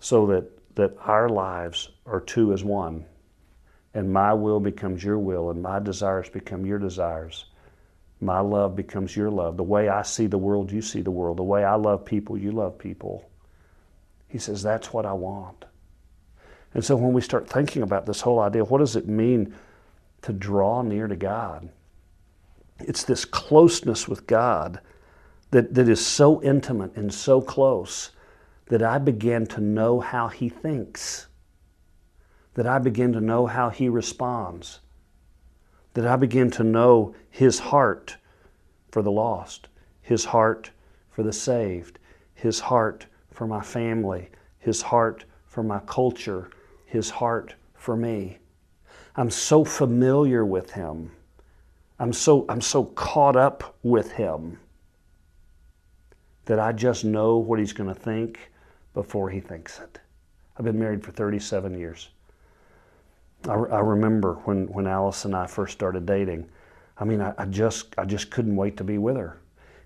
So 0.01 0.27
that, 0.27 0.75
that 0.75 0.97
our 1.01 1.29
lives 1.29 1.91
are 2.07 2.21
two 2.21 2.53
as 2.53 2.65
one 2.65 3.05
and 3.95 4.13
my 4.13 4.33
will 4.33 4.61
becomes 4.61 5.05
your 5.05 5.19
will, 5.19 5.51
and 5.51 5.63
my 5.63 5.79
desires 5.79 6.29
become 6.29 6.65
your 6.65 6.79
desires. 6.79 7.47
My 8.21 8.41
love 8.41 8.75
becomes 8.75 9.17
your 9.17 9.31
love. 9.31 9.57
The 9.57 9.63
way 9.63 9.89
I 9.89 10.03
see 10.03 10.27
the 10.27 10.39
world, 10.39 10.73
you 10.73 10.81
see 10.81 11.03
the 11.03 11.11
world. 11.11 11.37
The 11.39 11.43
way 11.43 11.65
I 11.65 11.75
love 11.75 12.05
people, 12.05 12.39
you 12.39 12.53
love 12.53 12.79
people. 12.79 13.29
He 14.29 14.39
says, 14.39 14.63
That's 14.63 14.93
what 14.93 15.05
I 15.05 15.13
want. 15.13 15.65
And 16.75 16.85
so 16.85 16.97
when 16.97 17.13
we 17.13 17.21
start 17.21 17.49
thinking 17.49 17.83
about 17.83 18.07
this 18.07 18.21
whole 18.21 18.41
idea, 18.41 18.65
what 18.65 18.79
does 18.79 18.97
it 18.97 19.09
mean 19.09 19.55
to 20.23 20.33
draw 20.33 20.83
near 20.83 21.07
to 21.07 21.17
God? 21.17 21.69
It's 22.81 23.05
this 23.05 23.25
closeness 23.25 24.09
with 24.09 24.27
God 24.27 24.81
that, 25.51 25.75
that 25.75 25.89
is 25.89 26.05
so 26.05 26.43
intimate 26.43 26.97
and 26.97 27.13
so 27.13 27.41
close 27.41 28.11
that 28.67 28.83
I 28.83 28.99
begin 28.99 29.47
to 29.49 29.61
know 29.61 30.01
how 30.01 30.29
He 30.29 30.49
thinks 30.49 31.27
that 32.55 32.67
I 32.67 32.79
begin 32.79 33.13
to 33.15 33.21
know 33.21 33.47
how 33.47 33.71
He 33.71 33.89
responds, 33.89 34.81
that 35.95 36.07
I 36.07 36.17
begin 36.17 36.51
to 36.53 36.65
know 36.65 37.15
His 37.31 37.59
heart 37.59 38.17
for 38.91 39.03
the 39.03 39.11
lost, 39.11 39.69
His 40.01 40.25
heart 40.27 40.71
for 41.11 41.23
the 41.23 41.33
saved, 41.33 41.99
His 42.35 42.61
heart 42.61 43.07
for 43.31 43.47
my 43.47 43.63
family, 43.63 44.31
His 44.59 44.83
heart 44.83 45.25
for 45.47 45.63
my 45.63 45.81
culture, 45.81 46.51
His 46.93 47.09
heart 47.09 47.55
for 47.73 47.97
me. 47.97 48.37
I'm 49.17 49.31
so 49.31 49.65
familiar 49.65 50.45
with 50.45 50.73
Him. 50.73 51.11
I'm 51.99 52.13
so, 52.13 52.45
I'm 52.51 52.61
so 52.61 52.85
caught 52.85 53.35
up 53.35 53.77
with 53.83 54.13
Him 54.13 54.59
that 56.45 56.59
I 56.59 56.73
just 56.73 57.03
know 57.03 57.39
what 57.39 57.59
He's 57.59 57.73
going 57.73 57.89
to 57.89 57.99
think 57.99 58.53
before 58.93 59.31
He 59.31 59.41
thinks 59.41 59.81
it. 59.81 60.01
I've 60.59 60.67
been 60.67 60.79
married 60.79 61.03
for 61.03 61.13
37 61.13 61.79
years. 61.79 62.11
I, 63.49 63.55
I 63.55 63.81
remember 63.81 64.35
when, 64.45 64.67
when 64.67 64.87
Allison 64.87 65.33
and 65.33 65.43
I 65.43 65.47
first 65.47 65.73
started 65.73 66.05
dating. 66.05 66.47
I 66.99 67.05
mean, 67.05 67.23
I, 67.23 67.33
I, 67.39 67.47
just 67.47 67.95
I 67.97 68.05
just 68.05 68.31
couldn't 68.31 68.55
wait 68.55 68.77
to 68.77 68.85
be 68.85 68.99
with 68.99 69.17
her. 69.17 69.39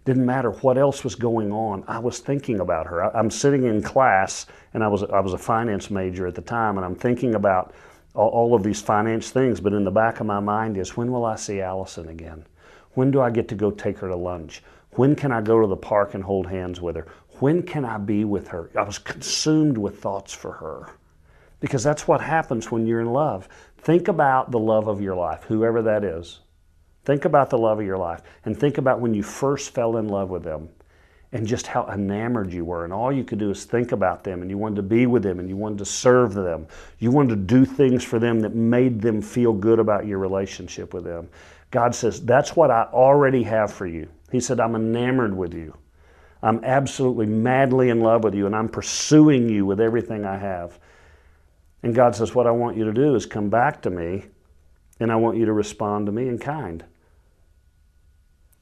Didn't 0.07 0.25
matter 0.25 0.53
what 0.53 0.79
else 0.79 1.03
was 1.03 1.17
going 1.17 1.51
on. 1.53 1.83
I 1.89 1.99
was 1.99 2.21
thinking 2.21 2.61
about 2.61 2.87
her. 2.87 3.05
I, 3.05 3.19
am 3.19 3.29
sitting 3.29 3.65
in 3.65 3.83
class, 3.83 4.47
and 4.73 4.85
I 4.85 4.89
was 4.89 5.03
I 5.03 5.19
was 5.19 5.33
a 5.33 5.39
finance 5.39 5.91
major 5.91 6.29
at 6.29 6.37
the 6.37 6.43
time, 6.43 6.79
and 6.79 6.85
I'm 6.87 6.95
thinking 6.95 7.35
about 7.35 7.75
all, 8.15 8.29
all 8.29 8.55
of 8.55 8.63
these 8.63 8.81
finance 8.81 9.31
things. 9.31 9.61
But 9.61 9.73
in 9.73 9.83
the 9.83 9.91
back 9.91 10.21
of 10.21 10.27
my 10.27 10.39
mind 10.39 10.79
is, 10.79 10.97
when 10.97 11.11
will 11.11 11.25
I 11.25 11.35
see 11.35 11.61
Allison 11.61 12.09
again? 12.09 12.47
When 12.95 13.11
do 13.11 13.21
I 13.21 13.31
get 13.31 13.49
to 13.49 13.57
go 13.57 13.73
take 13.73 13.99
her 13.99 14.09
to 14.09 14.17
lunch? 14.17 14.63
When 14.93 15.17
can 15.17 15.33
I 15.33 15.41
go 15.41 15.61
to 15.61 15.67
the 15.67 15.77
park 15.77 16.15
and 16.15 16.23
hold 16.23 16.47
hands 16.47 16.81
with 16.81 16.95
her? 16.95 17.09
When 17.41 17.65
can 17.65 17.85
I 17.85 17.99
be 17.99 18.25
with 18.25 18.47
her? 18.49 18.71
I 18.79 18.83
was 18.83 18.99
consumed 18.99 19.77
with 19.77 20.01
thoughts 20.01 20.33
for 20.33 20.53
her 20.53 20.89
because 21.59 21.83
that's 21.83 22.07
what 22.07 22.21
happens 22.21 22.71
when 22.71 22.87
you're 22.87 23.01
in 23.01 23.13
love. 23.13 23.49
Think 23.79 24.07
about 24.07 24.53
the 24.53 24.59
love 24.59 24.87
of 24.87 25.01
your 25.01 25.17
life, 25.17 25.43
whoever 25.43 25.83
that 25.83 26.05
is. 26.05 26.41
Think 27.07 27.25
about 27.25 27.51
the 27.51 27.57
love 27.57 27.79
of 27.79 27.87
your 27.87 27.97
life 27.97 28.23
and 28.45 28.59
think 28.59 28.79
about 28.79 29.01
when 29.01 29.15
you 29.15 29.23
first 29.23 29.73
fell 29.73 29.97
in 29.97 30.09
love 30.09 30.29
with 30.29 30.43
them 30.43 30.69
and 31.31 31.47
just 31.47 31.69
how 31.69 31.87
enamored 31.87 32.53
you 32.53 32.65
were. 32.65 32.83
And 32.83 32.93
all 32.93 33.13
you 33.13 33.23
could 33.23 33.39
do 33.39 33.49
is 33.49 33.65
think 33.65 33.93
about 33.93 34.25
them 34.25 34.43
and 34.43 34.51
you 34.51 34.59
wanted 34.59 34.77
to 34.77 34.83
be 34.83 35.07
with 35.07 35.23
them 35.23 35.39
and 35.39 35.49
you 35.49 35.57
wanted 35.57 35.79
to 35.79 35.85
serve 35.85 36.35
them. 36.35 36.67
You 36.99 37.13
wanted 37.13 37.29
to 37.31 37.37
do 37.37 37.65
things 37.65 38.03
for 38.03 38.19
them 38.19 38.41
that 38.41 38.57
made 38.57 39.01
them 39.01 39.23
feel 39.23 39.53
good 39.53 39.79
about 39.79 40.05
your 40.05 40.19
relationship 40.19 40.93
with 40.93 41.05
them. 41.05 41.29
God 41.71 41.95
says, 41.95 42.21
That's 42.21 42.57
what 42.57 42.73
I 42.73 42.89
already 42.93 43.45
have 43.45 43.73
for 43.73 43.87
you. 43.87 44.09
He 44.33 44.41
said, 44.41 44.59
I'm 44.59 44.75
enamored 44.75 45.37
with 45.37 45.55
you. 45.55 45.77
I'm 46.43 46.65
absolutely 46.65 47.27
madly 47.27 47.91
in 47.91 48.01
love 48.01 48.25
with 48.25 48.35
you 48.35 48.47
and 48.47 48.57
I'm 48.57 48.69
pursuing 48.69 49.49
you 49.49 49.65
with 49.65 49.81
everything 49.81 50.25
I 50.25 50.39
have. 50.39 50.81
And 51.85 51.95
God 51.95 52.17
says, 52.17 52.35
What 52.35 52.49
I 52.49 52.51
want 52.51 52.77
you 52.77 52.85
to 52.85 52.93
do 52.93 53.15
is 53.15 53.27
come 53.27 53.49
back 53.49 53.81
to 53.83 53.91
me, 53.91 54.25
and 54.99 55.13
I 55.13 55.15
want 55.15 55.37
you 55.37 55.45
to 55.45 55.53
respond 55.53 56.07
to 56.07 56.13
me 56.13 56.27
in 56.27 56.41
kind. 56.41 56.85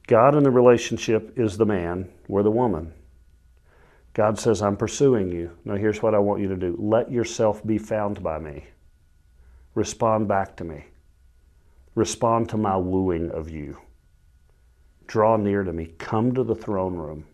God 0.07 0.35
in 0.35 0.43
the 0.43 0.51
relationship 0.51 1.37
is 1.37 1.57
the 1.57 1.65
man, 1.65 2.09
we're 2.27 2.43
the 2.43 2.51
woman. 2.51 2.93
God 4.13 4.39
says, 4.39 4.61
I'm 4.61 4.77
pursuing 4.77 5.31
you. 5.31 5.51
Now, 5.65 5.75
here's 5.75 6.01
what 6.01 6.15
I 6.15 6.19
want 6.19 6.41
you 6.41 6.47
to 6.47 6.55
do 6.55 6.77
let 6.79 7.11
yourself 7.11 7.65
be 7.65 7.77
found 7.77 8.23
by 8.23 8.39
me. 8.39 8.65
Respond 9.73 10.27
back 10.27 10.55
to 10.57 10.63
me. 10.63 10.85
Respond 11.95 12.49
to 12.49 12.57
my 12.57 12.77
wooing 12.77 13.31
of 13.31 13.49
you. 13.49 13.77
Draw 15.07 15.37
near 15.37 15.63
to 15.63 15.73
me. 15.73 15.87
Come 15.97 16.33
to 16.33 16.43
the 16.43 16.55
throne 16.55 16.95
room 16.95 17.25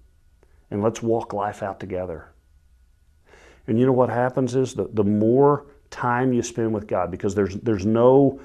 and 0.72 0.82
let's 0.82 1.04
walk 1.04 1.34
life 1.34 1.62
out 1.62 1.80
together. 1.80 2.30
And 3.68 3.80
you 3.80 3.86
know 3.86 3.92
what 3.92 4.10
happens 4.10 4.56
is 4.56 4.74
that 4.75 4.96
the 4.96 5.04
more 5.04 5.68
time 5.92 6.34
you 6.34 6.42
spend 6.42 6.74
with 6.74 6.88
God 6.88 7.12
because 7.12 7.36
there's, 7.36 7.56
there's, 7.58 7.86
no, 7.86 8.40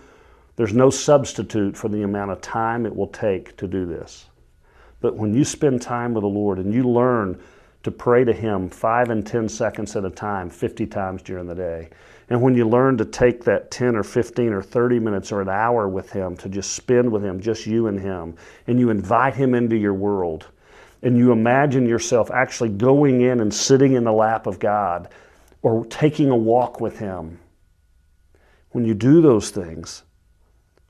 there's 0.56 0.72
no 0.72 0.90
substitute 0.90 1.76
for 1.76 1.88
the 1.88 2.02
amount 2.02 2.30
of 2.30 2.40
time 2.40 2.86
it 2.86 2.96
will 2.96 3.08
take 3.08 3.56
to 3.58 3.68
do 3.68 3.86
this. 3.86 4.26
But 5.00 5.14
when 5.14 5.34
you 5.34 5.44
spend 5.44 5.82
time 5.82 6.14
with 6.14 6.22
the 6.22 6.28
Lord 6.28 6.58
and 6.58 6.72
you 6.72 6.88
learn 6.88 7.40
to 7.82 7.90
pray 7.90 8.24
to 8.24 8.32
Him 8.32 8.68
five 8.68 9.10
and 9.10 9.24
10 9.24 9.48
seconds 9.48 9.94
at 9.94 10.04
a 10.04 10.10
time, 10.10 10.50
50 10.50 10.86
times 10.86 11.22
during 11.22 11.46
the 11.46 11.54
day, 11.54 11.90
and 12.30 12.42
when 12.42 12.56
you 12.56 12.66
learn 12.66 12.96
to 12.98 13.04
take 13.04 13.44
that 13.44 13.70
10 13.70 13.94
or 13.94 14.02
15 14.02 14.52
or 14.52 14.62
30 14.62 14.98
minutes 14.98 15.30
or 15.30 15.40
an 15.42 15.48
hour 15.48 15.86
with 15.88 16.10
Him 16.10 16.36
to 16.38 16.48
just 16.48 16.72
spend 16.72 17.12
with 17.12 17.22
Him, 17.22 17.38
just 17.40 17.66
you 17.66 17.86
and 17.86 18.00
Him, 18.00 18.34
and 18.66 18.80
you 18.80 18.90
invite 18.90 19.34
Him 19.34 19.54
into 19.54 19.76
your 19.76 19.94
world, 19.94 20.48
and 21.02 21.16
you 21.16 21.30
imagine 21.30 21.86
yourself 21.86 22.30
actually 22.30 22.70
going 22.70 23.20
in 23.20 23.40
and 23.40 23.52
sitting 23.52 23.92
in 23.92 24.04
the 24.04 24.12
lap 24.12 24.46
of 24.46 24.58
God 24.58 25.10
or 25.62 25.84
taking 25.86 26.30
a 26.30 26.36
walk 26.36 26.80
with 26.80 26.98
Him. 26.98 27.38
When 28.70 28.84
you 28.84 28.94
do 28.94 29.20
those 29.20 29.50
things, 29.50 30.02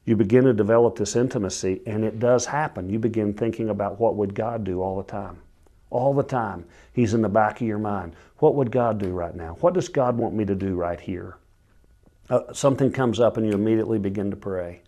you 0.07 0.17
begin 0.17 0.45
to 0.45 0.55
develop 0.55 0.97
this 0.97 1.17
intimacy, 1.17 1.83
and 1.85 2.05
it 2.05 2.19
does 2.19 2.47
happen. 2.47 2.89
You 2.89 2.99
begin 2.99 3.35
thinking 3.35 3.69
about 3.69 4.01
what 4.01 4.15
would 4.15 4.35
God 4.35 4.65
do 4.65 4.81
all 4.81 4.97
the 4.97 5.11
time. 5.11 5.39
All 5.91 6.15
the 6.15 6.23
time, 6.23 6.65
He's 6.93 7.13
in 7.13 7.23
the 7.23 7.29
back 7.29 7.61
of 7.61 7.67
your 7.67 7.79
mind. 7.79 8.15
What 8.39 8.55
would 8.55 8.71
God 8.71 8.99
do 8.99 9.11
right 9.11 9.35
now? 9.35 9.57
What 9.61 9.75
does 9.75 9.89
God 9.89 10.17
want 10.17 10.35
me 10.35 10.45
to 10.45 10.55
do 10.55 10.77
right 10.77 11.01
here? 11.01 11.37
Uh, 12.31 12.53
something 12.53 12.91
comes 12.91 13.21
up, 13.21 13.37
and 13.37 13.47
you 13.47 13.53
immediately 13.53 13.99
begin 13.99 14.31
to 14.31 14.37
pray. 14.37 14.81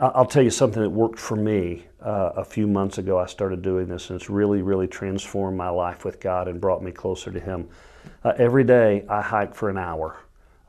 I'll 0.00 0.26
tell 0.26 0.42
you 0.42 0.50
something 0.50 0.82
that 0.82 0.90
worked 0.90 1.20
for 1.20 1.36
me 1.36 1.84
uh, 2.00 2.32
a 2.36 2.44
few 2.44 2.66
months 2.66 2.98
ago. 2.98 3.20
I 3.20 3.26
started 3.26 3.62
doing 3.62 3.86
this, 3.86 4.10
and 4.10 4.20
it's 4.20 4.28
really, 4.28 4.60
really 4.60 4.88
transformed 4.88 5.56
my 5.56 5.68
life 5.68 6.04
with 6.04 6.18
God 6.18 6.48
and 6.48 6.60
brought 6.60 6.82
me 6.82 6.90
closer 6.90 7.30
to 7.30 7.38
Him. 7.38 7.68
Uh, 8.24 8.32
every 8.36 8.64
day 8.64 9.04
I 9.08 9.22
hike 9.22 9.54
for 9.54 9.70
an 9.70 9.78
hour. 9.78 10.16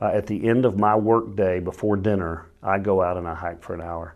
Uh, 0.00 0.06
at 0.06 0.28
the 0.28 0.48
end 0.48 0.64
of 0.64 0.78
my 0.78 0.94
work 0.94 1.34
day 1.34 1.58
before 1.58 1.96
dinner, 1.96 2.46
I 2.64 2.78
go 2.78 3.02
out 3.02 3.16
and 3.16 3.28
I 3.28 3.34
hike 3.34 3.62
for 3.62 3.74
an 3.74 3.80
hour. 3.80 4.14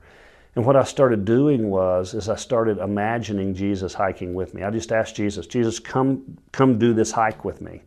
And 0.56 0.66
what 0.66 0.74
I 0.74 0.82
started 0.82 1.24
doing 1.24 1.70
was, 1.70 2.14
is 2.14 2.28
I 2.28 2.34
started 2.34 2.78
imagining 2.78 3.54
Jesus 3.54 3.94
hiking 3.94 4.34
with 4.34 4.54
me. 4.54 4.64
I 4.64 4.70
just 4.70 4.90
asked 4.90 5.14
Jesus, 5.14 5.46
Jesus, 5.46 5.78
come, 5.78 6.38
come 6.50 6.78
do 6.78 6.92
this 6.92 7.12
hike 7.12 7.44
with 7.44 7.60
me. 7.60 7.82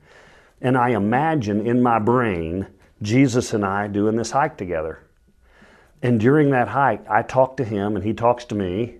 And 0.61 0.77
I 0.77 0.91
imagine 0.91 1.65
in 1.67 1.81
my 1.81 1.99
brain 1.99 2.67
Jesus 3.01 3.53
and 3.53 3.65
I 3.65 3.87
doing 3.87 4.15
this 4.15 4.31
hike 4.31 4.57
together. 4.57 5.03
And 6.01 6.19
during 6.19 6.51
that 6.51 6.67
hike, 6.67 7.07
I 7.09 7.23
talk 7.23 7.57
to 7.57 7.63
him 7.63 7.95
and 7.95 8.05
he 8.05 8.13
talks 8.13 8.45
to 8.45 8.55
me. 8.55 8.97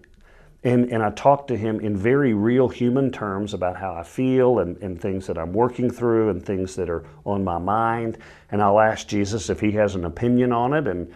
And, 0.63 0.91
and 0.91 1.01
I 1.01 1.10
talk 1.12 1.48
to 1.48 1.58
him 1.58 1.80
in 1.80 1.98
very 1.98 2.36
real 2.36 2.68
human 2.68 3.12
terms 3.12 3.56
about 3.56 3.77
how 3.77 3.96
I 3.96 4.03
feel 4.03 4.60
and, 4.60 4.77
and 4.77 5.01
things 5.01 5.25
that 5.25 5.38
I'm 5.38 5.53
working 5.53 5.89
through 5.89 6.30
and 6.30 6.46
things 6.46 6.75
that 6.75 6.88
are 6.88 7.03
on 7.25 7.44
my 7.44 7.58
mind. 7.58 8.20
And 8.51 8.62
I'll 8.62 8.80
ask 8.80 9.08
Jesus 9.08 9.50
if 9.50 9.60
he 9.60 9.72
has 9.72 9.96
an 9.96 10.06
opinion 10.06 10.51
on 10.51 10.74
it. 10.74 10.88
And 10.88 11.12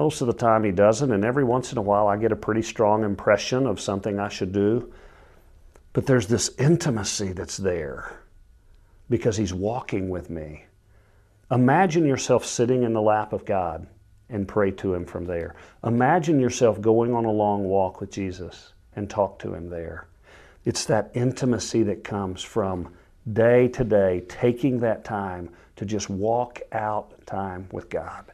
most 0.00 0.22
of 0.22 0.26
the 0.26 0.32
time 0.32 0.64
he 0.64 0.72
doesn't. 0.72 1.12
And 1.12 1.26
every 1.26 1.44
once 1.44 1.72
in 1.72 1.78
a 1.78 1.82
while 1.82 2.08
I 2.08 2.16
get 2.16 2.32
a 2.32 2.36
pretty 2.36 2.62
strong 2.62 3.04
impression 3.04 3.66
of 3.66 3.78
something 3.78 4.18
I 4.18 4.30
should 4.30 4.50
do. 4.50 4.90
But 5.92 6.06
there's 6.06 6.26
this 6.26 6.50
intimacy 6.58 7.32
that's 7.32 7.58
there 7.58 8.18
because 9.10 9.36
he's 9.36 9.52
walking 9.52 10.08
with 10.08 10.30
me. 10.30 10.64
Imagine 11.50 12.06
yourself 12.06 12.46
sitting 12.46 12.82
in 12.82 12.94
the 12.94 13.02
lap 13.02 13.34
of 13.34 13.44
God 13.44 13.86
and 14.30 14.48
pray 14.48 14.70
to 14.70 14.94
him 14.94 15.04
from 15.04 15.26
there. 15.26 15.54
Imagine 15.84 16.40
yourself 16.40 16.80
going 16.80 17.12
on 17.12 17.26
a 17.26 17.30
long 17.30 17.64
walk 17.64 18.00
with 18.00 18.10
Jesus 18.10 18.72
and 18.96 19.10
talk 19.10 19.38
to 19.40 19.52
Him 19.52 19.68
there. 19.68 20.06
It's 20.64 20.86
that 20.86 21.10
intimacy 21.12 21.82
that 21.84 22.04
comes 22.04 22.42
from 22.42 22.94
day 23.30 23.68
to 23.68 23.84
day, 23.84 24.22
taking 24.28 24.80
that 24.80 25.04
time 25.04 25.50
to 25.76 25.84
just 25.84 26.08
walk 26.08 26.60
out 26.72 27.26
time 27.26 27.68
with 27.70 27.90
God. 27.90 28.32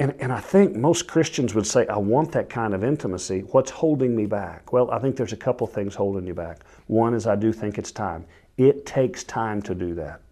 And, 0.00 0.14
and 0.18 0.32
I 0.32 0.40
think 0.40 0.74
most 0.74 1.06
Christians 1.06 1.54
would 1.54 1.66
say, 1.66 1.86
I 1.86 1.98
want 1.98 2.32
that 2.32 2.48
kind 2.48 2.72
of 2.72 2.82
intimacy. 2.82 3.40
What's 3.50 3.70
holding 3.70 4.16
me 4.16 4.24
back? 4.24 4.72
Well, 4.72 4.90
I 4.90 4.98
think 4.98 5.14
there's 5.14 5.34
a 5.34 5.36
couple 5.36 5.66
things 5.66 5.94
holding 5.94 6.26
you 6.26 6.32
back. 6.32 6.60
One 6.86 7.12
is 7.12 7.26
I 7.26 7.36
do 7.36 7.52
think 7.52 7.76
it's 7.76 7.92
time. 7.92 8.24
It 8.56 8.86
takes 8.86 9.24
time 9.24 9.60
to 9.60 9.74
do 9.74 9.94
that. 9.96 10.22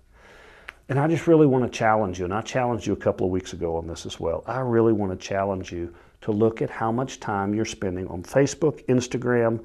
And 0.88 0.98
I 0.98 1.06
just 1.06 1.26
really 1.26 1.46
want 1.46 1.70
to 1.70 1.78
challenge 1.78 2.18
you, 2.18 2.24
and 2.24 2.32
I 2.32 2.40
challenged 2.40 2.86
you 2.86 2.94
a 2.94 2.96
couple 2.96 3.26
of 3.26 3.30
weeks 3.30 3.52
ago 3.52 3.76
on 3.76 3.86
this 3.86 4.06
as 4.06 4.18
well. 4.18 4.42
I 4.46 4.60
really 4.60 4.94
want 4.94 5.12
to 5.12 5.18
challenge 5.18 5.70
you 5.70 5.94
to 6.22 6.32
look 6.32 6.62
at 6.62 6.70
how 6.70 6.90
much 6.90 7.20
time 7.20 7.54
you're 7.54 7.66
spending 7.66 8.08
on 8.08 8.22
Facebook, 8.22 8.82
Instagram, 8.86 9.62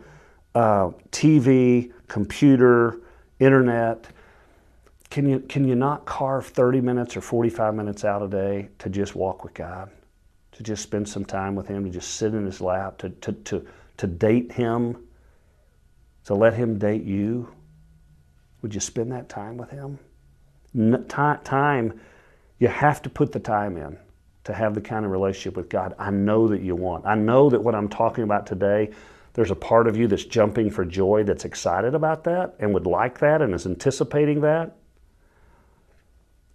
uh, 0.53 0.89
TV, 1.11 1.93
computer, 2.09 2.99
internet. 3.39 4.05
Can 5.13 5.29
you, 5.29 5.41
can 5.41 5.67
you 5.67 5.75
not 5.75 6.07
carve 6.07 6.47
30 6.47 6.81
minutes 6.81 7.15
or 7.15 7.21
45 7.21 7.75
minutes 7.75 8.03
out 8.03 8.23
a 8.23 8.27
day 8.27 8.69
to 8.79 8.89
just 8.89 9.13
walk 9.13 9.43
with 9.43 9.53
God? 9.53 9.91
To 10.53 10.63
just 10.63 10.81
spend 10.81 11.07
some 11.07 11.23
time 11.23 11.53
with 11.53 11.67
Him, 11.67 11.83
to 11.83 11.91
just 11.91 12.15
sit 12.15 12.33
in 12.33 12.47
His 12.47 12.59
lap, 12.59 12.97
to, 12.97 13.09
to, 13.09 13.31
to, 13.31 13.67
to 13.97 14.07
date 14.07 14.53
Him, 14.53 14.97
to 16.25 16.33
let 16.33 16.55
Him 16.55 16.79
date 16.79 17.03
you? 17.03 17.47
Would 18.63 18.73
you 18.73 18.79
spend 18.79 19.11
that 19.11 19.29
time 19.29 19.55
with 19.55 19.69
Him? 19.69 19.99
time, 21.43 22.01
you 22.57 22.67
have 22.67 23.03
to 23.03 23.09
put 23.11 23.31
the 23.31 23.39
time 23.39 23.77
in 23.77 23.99
to 24.45 24.53
have 24.55 24.73
the 24.73 24.81
kind 24.81 25.05
of 25.05 25.11
relationship 25.11 25.55
with 25.55 25.69
God 25.69 25.93
I 25.99 26.09
know 26.09 26.47
that 26.47 26.63
you 26.63 26.75
want. 26.75 27.05
I 27.05 27.13
know 27.13 27.51
that 27.51 27.61
what 27.61 27.75
I'm 27.75 27.87
talking 27.87 28.23
about 28.23 28.47
today, 28.47 28.89
there's 29.33 29.51
a 29.51 29.55
part 29.55 29.85
of 29.85 29.95
you 29.95 30.07
that's 30.07 30.25
jumping 30.25 30.71
for 30.71 30.83
joy, 30.83 31.23
that's 31.23 31.45
excited 31.45 31.93
about 31.93 32.23
that 32.23 32.55
and 32.57 32.73
would 32.73 32.87
like 32.87 33.19
that 33.19 33.43
and 33.43 33.53
is 33.53 33.67
anticipating 33.67 34.41
that. 34.41 34.75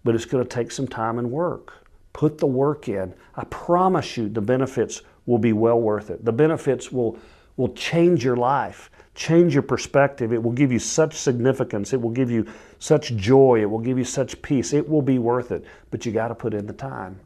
But 0.09 0.15
it's 0.15 0.25
going 0.25 0.43
to 0.43 0.49
take 0.49 0.71
some 0.71 0.87
time 0.87 1.19
and 1.19 1.29
work. 1.29 1.85
Put 2.13 2.39
the 2.39 2.47
work 2.47 2.89
in. 2.89 3.13
I 3.35 3.43
promise 3.43 4.17
you 4.17 4.27
the 4.27 4.41
benefits 4.41 5.03
will 5.27 5.37
be 5.37 5.53
well 5.53 5.79
worth 5.79 6.09
it. 6.09 6.25
The 6.25 6.31
benefits 6.31 6.91
will, 6.91 7.19
will 7.57 7.75
change 7.75 8.23
your 8.23 8.35
life, 8.35 8.89
change 9.13 9.53
your 9.53 9.61
perspective. 9.61 10.33
It 10.33 10.41
will 10.41 10.51
give 10.51 10.71
you 10.71 10.79
such 10.79 11.13
significance. 11.13 11.93
It 11.93 12.01
will 12.01 12.09
give 12.09 12.31
you 12.31 12.47
such 12.79 13.15
joy. 13.17 13.61
It 13.61 13.69
will 13.69 13.77
give 13.77 13.99
you 13.99 14.03
such 14.03 14.41
peace. 14.41 14.73
It 14.73 14.89
will 14.89 15.03
be 15.03 15.19
worth 15.19 15.51
it. 15.51 15.63
But 15.91 16.07
you 16.07 16.11
got 16.11 16.29
to 16.29 16.33
put 16.33 16.55
in 16.55 16.65
the 16.65 16.73
time. 16.73 17.19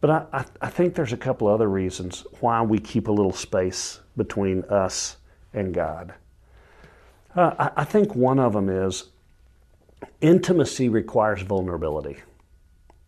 But 0.00 0.10
I, 0.10 0.26
I, 0.32 0.44
I 0.60 0.70
think 0.70 0.94
there's 0.94 1.12
a 1.12 1.16
couple 1.16 1.48
other 1.48 1.68
reasons 1.68 2.24
why 2.38 2.62
we 2.62 2.78
keep 2.78 3.08
a 3.08 3.12
little 3.12 3.32
space 3.32 3.98
between 4.16 4.62
us 4.66 5.16
and 5.52 5.74
God. 5.74 6.14
Uh, 7.34 7.52
I, 7.58 7.80
I 7.80 7.84
think 7.84 8.14
one 8.14 8.38
of 8.38 8.52
them 8.52 8.68
is 8.68 9.06
intimacy 10.20 10.88
requires 10.88 11.42
vulnerability. 11.42 12.16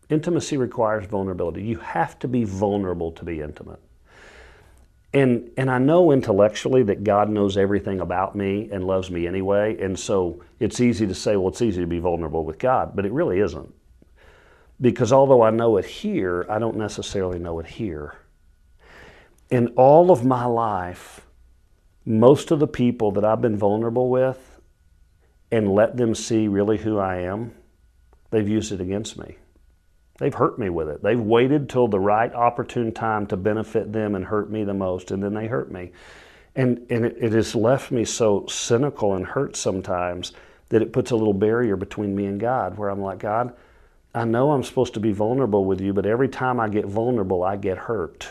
Intimacy 0.09 0.57
requires 0.57 1.07
vulnerability. 1.07 1.63
You 1.63 1.79
have 1.79 2.19
to 2.21 2.29
be 2.29 2.45
vulnerable 2.45 3.13
to 3.13 3.25
be 3.25 3.41
intimate. 3.41 3.81
And, 5.13 5.51
and 5.57 5.71
I 5.71 5.79
know 5.79 6.13
intellectually 6.13 6.83
that 6.85 7.03
God 7.03 7.31
knows 7.31 7.57
everything 7.57 8.01
about 8.01 8.37
me 8.37 8.69
and 8.71 8.87
loves 8.87 9.11
me 9.11 9.27
anyway. 9.27 9.81
And 9.81 9.99
so 9.99 10.43
it's 10.61 10.81
easy 10.81 11.07
to 11.07 11.15
say, 11.15 11.37
well, 11.37 11.49
it's 11.49 11.63
easy 11.63 11.81
to 11.81 11.87
be 11.87 11.99
vulnerable 11.99 12.45
with 12.45 12.59
God, 12.59 12.95
but 12.95 13.07
it 13.07 13.13
really 13.13 13.41
isn't. 13.41 13.73
Because 14.81 15.13
although 15.13 15.43
I 15.43 15.51
know 15.51 15.79
it 15.79 15.87
here, 15.87 16.45
I 16.51 16.59
don't 16.59 16.77
necessarily 16.77 17.39
know 17.39 17.59
it 17.61 17.67
here. 17.67 18.15
In 19.49 19.69
all 19.69 20.11
of 20.11 20.25
my 20.25 20.45
life, 20.45 21.23
most 22.05 22.51
of 22.51 22.61
the 22.61 22.67
people 22.67 23.11
that 23.13 23.25
I've 23.25 23.41
been 23.41 23.57
vulnerable 23.57 24.11
with 24.11 24.56
and 25.51 25.73
let 25.73 25.97
them 25.97 26.15
see 26.15 26.49
really 26.49 26.79
who 26.79 26.99
I 26.99 27.21
am, 27.21 27.53
they've 28.31 28.49
used 28.49 28.73
it 28.73 28.81
against 28.81 29.19
me. 29.19 29.37
They've 30.19 30.35
hurt 30.35 30.59
me 30.59 30.71
with 30.71 30.89
it. 30.89 31.03
They've 31.03 31.21
waited 31.21 31.69
till 31.69 31.89
the 31.89 32.01
right 32.01 32.33
opportune 32.33 32.93
time 32.93 33.27
to 33.27 33.37
benefit 33.37 33.93
them 33.93 34.15
and 34.15 34.25
hurt 34.25 34.51
me 34.51 34.65
the 34.65 34.75
most, 34.75 35.11
and 35.11 35.23
then 35.23 35.35
they 35.35 35.47
hurt 35.47 35.71
me. 35.71 35.93
And, 36.55 36.87
and 36.89 37.05
it, 37.05 37.17
it 37.21 37.33
has 37.33 37.55
left 37.55 37.91
me 37.91 38.05
so 38.05 38.47
cynical 38.47 39.15
and 39.15 39.27
hurt 39.27 39.57
sometimes 39.57 40.33
that 40.71 40.83
it 40.83 40.93
puts 40.93 41.11
a 41.11 41.17
little 41.17 41.35
barrier 41.35 41.77
between 41.77 42.17
me 42.17 42.25
and 42.25 42.41
God, 42.41 42.79
where 42.79 42.89
I'm 42.89 43.01
like, 43.01 43.19
God, 43.19 43.55
I 44.15 44.25
know 44.25 44.53
I'm 44.53 44.65
supposed 44.65 44.95
to 44.95 45.01
be 45.01 45.13
vulnerable 45.13 45.67
with 45.67 45.81
you, 45.83 45.93
but 45.93 46.07
every 46.07 46.29
time 46.29 46.59
I 46.59 46.69
get 46.69 46.87
vulnerable, 46.87 47.45
I 47.45 47.57
get 47.57 47.77
hurt. 47.77 48.27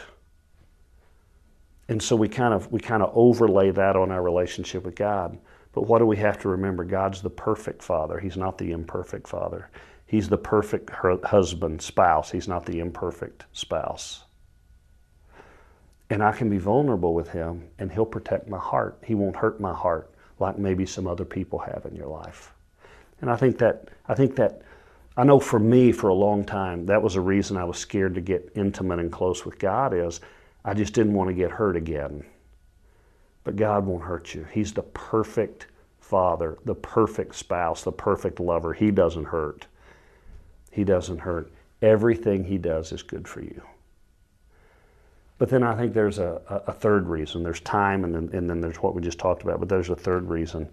And 1.87 2.01
so 2.01 2.15
we 2.15 2.27
kind 2.27 2.53
of 2.53 2.71
we 2.71 2.79
kind 2.79 3.03
of 3.03 3.11
overlay 3.13 3.69
that 3.69 3.95
on 3.95 4.11
our 4.11 4.23
relationship 4.23 4.83
with 4.83 4.95
God. 4.95 5.37
But 5.75 5.87
what 5.87 5.99
do 5.99 6.05
we 6.05 6.15
have 6.17 6.39
to 6.39 6.47
remember? 6.47 6.85
God's 6.85 7.21
the 7.21 7.29
perfect 7.29 7.83
father. 7.83 8.17
He's 8.17 8.37
not 8.37 8.57
the 8.57 8.71
imperfect 8.71 9.27
father. 9.27 9.69
He's 10.07 10.29
the 10.29 10.37
perfect 10.37 10.89
husband, 10.89 11.81
spouse. 11.81 12.31
He's 12.31 12.47
not 12.47 12.65
the 12.65 12.79
imperfect 12.79 13.43
spouse. 13.51 14.23
And 16.09 16.23
I 16.23 16.31
can 16.31 16.49
be 16.49 16.59
vulnerable 16.59 17.13
with 17.13 17.29
him 17.29 17.67
and 17.77 17.91
he'll 17.91 18.05
protect 18.05 18.47
my 18.47 18.57
heart. 18.57 18.99
He 19.05 19.15
won't 19.15 19.35
hurt 19.35 19.59
my 19.59 19.73
heart 19.73 20.13
like 20.39 20.57
maybe 20.57 20.85
some 20.85 21.07
other 21.07 21.25
people 21.25 21.59
have 21.59 21.85
in 21.85 21.93
your 21.93 22.07
life. 22.07 22.53
And 23.19 23.29
I 23.29 23.35
think 23.35 23.57
that 23.57 23.89
I 24.07 24.15
think 24.15 24.37
that 24.37 24.61
I 25.17 25.25
know 25.25 25.39
for 25.39 25.59
me, 25.59 25.91
for 25.91 26.07
a 26.07 26.13
long 26.13 26.45
time, 26.45 26.85
that 26.85 27.01
was 27.01 27.15
a 27.15 27.21
reason 27.21 27.57
I 27.57 27.65
was 27.65 27.77
scared 27.77 28.15
to 28.15 28.21
get 28.21 28.51
intimate 28.55 28.99
and 28.99 29.11
close 29.11 29.43
with 29.43 29.59
God. 29.59 29.93
Is 29.93 30.21
I 30.63 30.73
just 30.73 30.93
didn't 30.93 31.13
want 31.13 31.29
to 31.29 31.33
get 31.33 31.51
hurt 31.51 31.75
again. 31.75 32.23
But 33.45 33.55
God 33.55 33.85
won't 33.85 34.03
hurt 34.03 34.33
you. 34.33 34.45
He's 34.51 34.73
the 34.73 34.81
perfect 34.81 35.67
father, 36.01 36.57
the 36.65 36.75
perfect 36.75 37.35
spouse, 37.35 37.83
the 37.83 37.91
perfect 37.91 38.41
lover. 38.41 38.73
He 38.73 38.91
doesn't 38.91 39.25
hurt. 39.25 39.67
He 40.71 40.83
doesn't 40.83 41.19
hurt. 41.19 41.51
Everything 41.81 42.43
He 42.43 42.57
does 42.57 42.91
is 42.91 43.01
good 43.01 43.27
for 43.27 43.41
you. 43.41 43.61
But 45.37 45.49
then 45.49 45.63
I 45.63 45.75
think 45.75 45.93
there's 45.93 46.17
a, 46.17 46.41
a 46.67 46.73
third 46.73 47.07
reason. 47.07 47.43
There's 47.43 47.59
time, 47.59 48.03
and 48.03 48.15
then, 48.15 48.29
and 48.33 48.49
then 48.49 48.61
there's 48.61 48.77
what 48.77 48.95
we 48.95 49.01
just 49.01 49.19
talked 49.19 49.43
about. 49.43 49.59
But 49.59 49.69
there's 49.69 49.89
a 49.89 49.95
third 49.95 50.29
reason. 50.29 50.67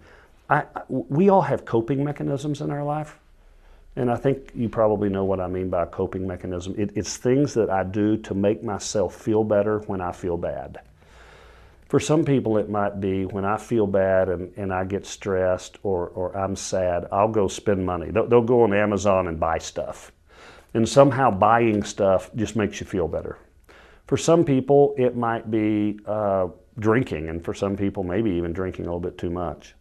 I, 0.49 0.63
we 0.89 1.29
all 1.29 1.41
have 1.41 1.65
coping 1.65 2.03
mechanisms 2.03 2.61
in 2.61 2.71
our 2.71 2.83
life. 2.83 3.19
And 3.95 4.09
I 4.09 4.15
think 4.15 4.51
you 4.55 4.69
probably 4.69 5.09
know 5.09 5.23
what 5.23 5.39
I 5.39 5.47
mean 5.47 5.69
by 5.69 5.83
a 5.83 5.85
coping 5.85 6.25
mechanism. 6.25 6.73
It, 6.77 6.91
it's 6.95 7.17
things 7.17 7.53
that 7.53 7.69
I 7.69 7.83
do 7.83 8.17
to 8.17 8.33
make 8.33 8.63
myself 8.63 9.15
feel 9.15 9.43
better 9.43 9.79
when 9.79 10.01
I 10.01 10.11
feel 10.11 10.37
bad. 10.37 10.79
For 11.93 11.99
some 11.99 12.25
people, 12.25 12.57
it 12.57 12.71
might 12.71 12.99
be 12.99 13.27
when 13.27 13.45
I 13.45 13.57
feel 13.57 13.85
bad 13.85 14.27
and, 14.27 14.51
and 14.57 14.73
I 14.73 14.83
get 14.83 15.05
stressed 15.05 15.77
or, 15.83 16.07
or 16.07 16.35
I'm 16.35 16.55
sad, 16.55 17.05
I'll 17.11 17.27
go 17.27 17.47
spend 17.47 17.85
money. 17.85 18.09
They'll, 18.09 18.25
they'll 18.25 18.41
go 18.41 18.63
on 18.63 18.73
Amazon 18.73 19.27
and 19.27 19.39
buy 19.39 19.59
stuff. 19.59 20.11
And 20.73 20.89
somehow 20.89 21.29
buying 21.29 21.83
stuff 21.83 22.31
just 22.33 22.55
makes 22.55 22.79
you 22.79 22.87
feel 22.87 23.07
better. 23.07 23.37
For 24.07 24.17
some 24.17 24.43
people, 24.43 24.95
it 24.97 25.15
might 25.15 25.51
be 25.51 25.99
uh, 26.07 26.47
drinking, 26.79 27.29
and 27.29 27.45
for 27.45 27.53
some 27.53 27.77
people, 27.77 28.03
maybe 28.03 28.31
even 28.31 28.53
drinking 28.53 28.85
a 28.85 28.87
little 28.87 28.99
bit 28.99 29.19
too 29.19 29.29
much. 29.29 29.75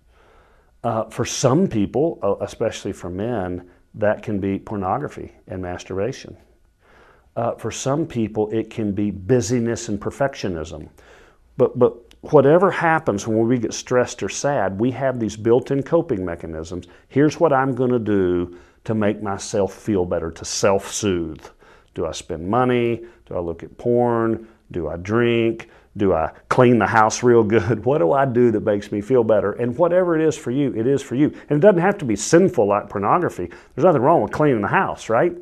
Uh, 0.84 1.04
for 1.04 1.24
some 1.24 1.66
people, 1.66 2.18
uh, 2.22 2.44
especially 2.44 2.92
for 2.92 3.08
men, 3.08 3.70
that 3.94 4.22
can 4.22 4.38
be 4.38 4.58
pornography 4.58 5.32
and 5.48 5.62
masturbation. 5.62 6.36
Uh, 7.36 7.52
for 7.52 7.70
some 7.70 8.06
people, 8.06 8.50
it 8.50 8.68
can 8.68 8.92
be 8.92 9.10
busyness 9.10 9.88
and 9.88 9.98
perfectionism. 9.98 10.90
But, 11.56 11.78
but 11.78 11.96
whatever 12.22 12.70
happens 12.70 13.26
when 13.26 13.46
we 13.46 13.58
get 13.58 13.74
stressed 13.74 14.22
or 14.22 14.28
sad, 14.28 14.78
we 14.78 14.90
have 14.92 15.20
these 15.20 15.36
built 15.36 15.70
in 15.70 15.82
coping 15.82 16.24
mechanisms. 16.24 16.86
Here's 17.08 17.38
what 17.38 17.52
I'm 17.52 17.74
going 17.74 17.90
to 17.90 17.98
do 17.98 18.58
to 18.84 18.94
make 18.94 19.22
myself 19.22 19.74
feel 19.74 20.04
better, 20.04 20.30
to 20.30 20.44
self 20.44 20.92
soothe. 20.92 21.44
Do 21.94 22.06
I 22.06 22.12
spend 22.12 22.48
money? 22.48 23.02
Do 23.26 23.36
I 23.36 23.40
look 23.40 23.62
at 23.62 23.76
porn? 23.76 24.48
Do 24.70 24.88
I 24.88 24.96
drink? 24.96 25.68
Do 25.96 26.14
I 26.14 26.32
clean 26.48 26.78
the 26.78 26.86
house 26.86 27.22
real 27.22 27.42
good? 27.42 27.84
What 27.84 27.98
do 27.98 28.12
I 28.12 28.24
do 28.24 28.50
that 28.52 28.62
makes 28.62 28.90
me 28.90 29.00
feel 29.00 29.24
better? 29.24 29.52
And 29.52 29.76
whatever 29.76 30.18
it 30.18 30.26
is 30.26 30.36
for 30.36 30.50
you, 30.50 30.74
it 30.74 30.86
is 30.86 31.02
for 31.02 31.16
you. 31.16 31.26
And 31.50 31.58
it 31.58 31.60
doesn't 31.60 31.82
have 31.82 31.98
to 31.98 32.04
be 32.04 32.16
sinful 32.16 32.66
like 32.66 32.88
pornography. 32.88 33.50
There's 33.74 33.84
nothing 33.84 34.00
wrong 34.00 34.22
with 34.22 34.32
cleaning 34.32 34.62
the 34.62 34.68
house, 34.68 35.08
right? 35.08 35.36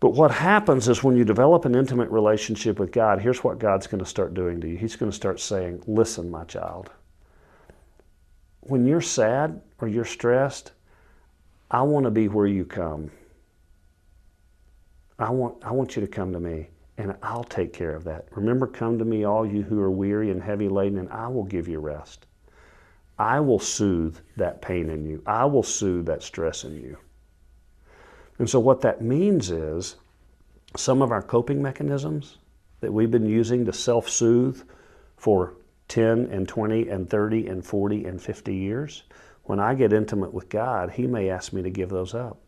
But 0.00 0.10
what 0.10 0.30
happens 0.30 0.88
is 0.88 1.02
when 1.02 1.16
you 1.16 1.24
develop 1.24 1.64
an 1.64 1.74
intimate 1.74 2.10
relationship 2.10 2.78
with 2.78 2.92
God, 2.92 3.20
here's 3.20 3.42
what 3.42 3.58
God's 3.58 3.86
going 3.86 4.02
to 4.02 4.08
start 4.08 4.34
doing 4.34 4.60
to 4.60 4.68
you. 4.68 4.76
He's 4.76 4.96
going 4.96 5.10
to 5.10 5.16
start 5.16 5.40
saying, 5.40 5.82
Listen, 5.86 6.30
my 6.30 6.44
child, 6.44 6.90
when 8.60 8.86
you're 8.86 9.00
sad 9.00 9.60
or 9.78 9.88
you're 9.88 10.04
stressed, 10.04 10.72
I 11.70 11.82
want 11.82 12.04
to 12.04 12.10
be 12.10 12.28
where 12.28 12.46
you 12.46 12.64
come. 12.64 13.10
I 15.18 15.30
want, 15.30 15.64
I 15.64 15.70
want 15.72 15.96
you 15.96 16.02
to 16.02 16.08
come 16.08 16.32
to 16.32 16.40
me 16.40 16.68
and 16.96 17.16
I'll 17.22 17.44
take 17.44 17.72
care 17.72 17.94
of 17.94 18.04
that. 18.04 18.26
Remember, 18.32 18.66
come 18.66 18.98
to 18.98 19.04
me, 19.04 19.24
all 19.24 19.44
you 19.44 19.62
who 19.62 19.80
are 19.80 19.90
weary 19.90 20.30
and 20.30 20.42
heavy 20.42 20.68
laden, 20.68 20.98
and 20.98 21.08
I 21.10 21.28
will 21.28 21.44
give 21.44 21.66
you 21.66 21.80
rest. 21.80 22.26
I 23.18 23.40
will 23.40 23.58
soothe 23.58 24.18
that 24.36 24.62
pain 24.62 24.90
in 24.90 25.04
you. 25.04 25.22
I 25.26 25.44
will 25.44 25.62
soothe 25.62 26.06
that 26.06 26.22
stress 26.22 26.64
in 26.64 26.74
you. 26.80 26.96
And 28.38 28.48
so, 28.48 28.58
what 28.58 28.80
that 28.80 29.00
means 29.00 29.50
is 29.50 29.96
some 30.76 31.02
of 31.02 31.12
our 31.12 31.22
coping 31.22 31.62
mechanisms 31.62 32.38
that 32.80 32.92
we've 32.92 33.10
been 33.10 33.26
using 33.26 33.64
to 33.66 33.72
self 33.72 34.08
soothe 34.08 34.62
for 35.16 35.54
10 35.88 36.26
and 36.32 36.48
20 36.48 36.88
and 36.88 37.08
30 37.08 37.46
and 37.48 37.64
40 37.64 38.04
and 38.04 38.20
50 38.20 38.54
years, 38.54 39.04
when 39.44 39.60
I 39.60 39.74
get 39.74 39.92
intimate 39.92 40.32
with 40.32 40.48
God, 40.48 40.90
He 40.90 41.06
may 41.06 41.30
ask 41.30 41.52
me 41.52 41.62
to 41.62 41.70
give 41.70 41.90
those 41.90 42.14
up. 42.14 42.38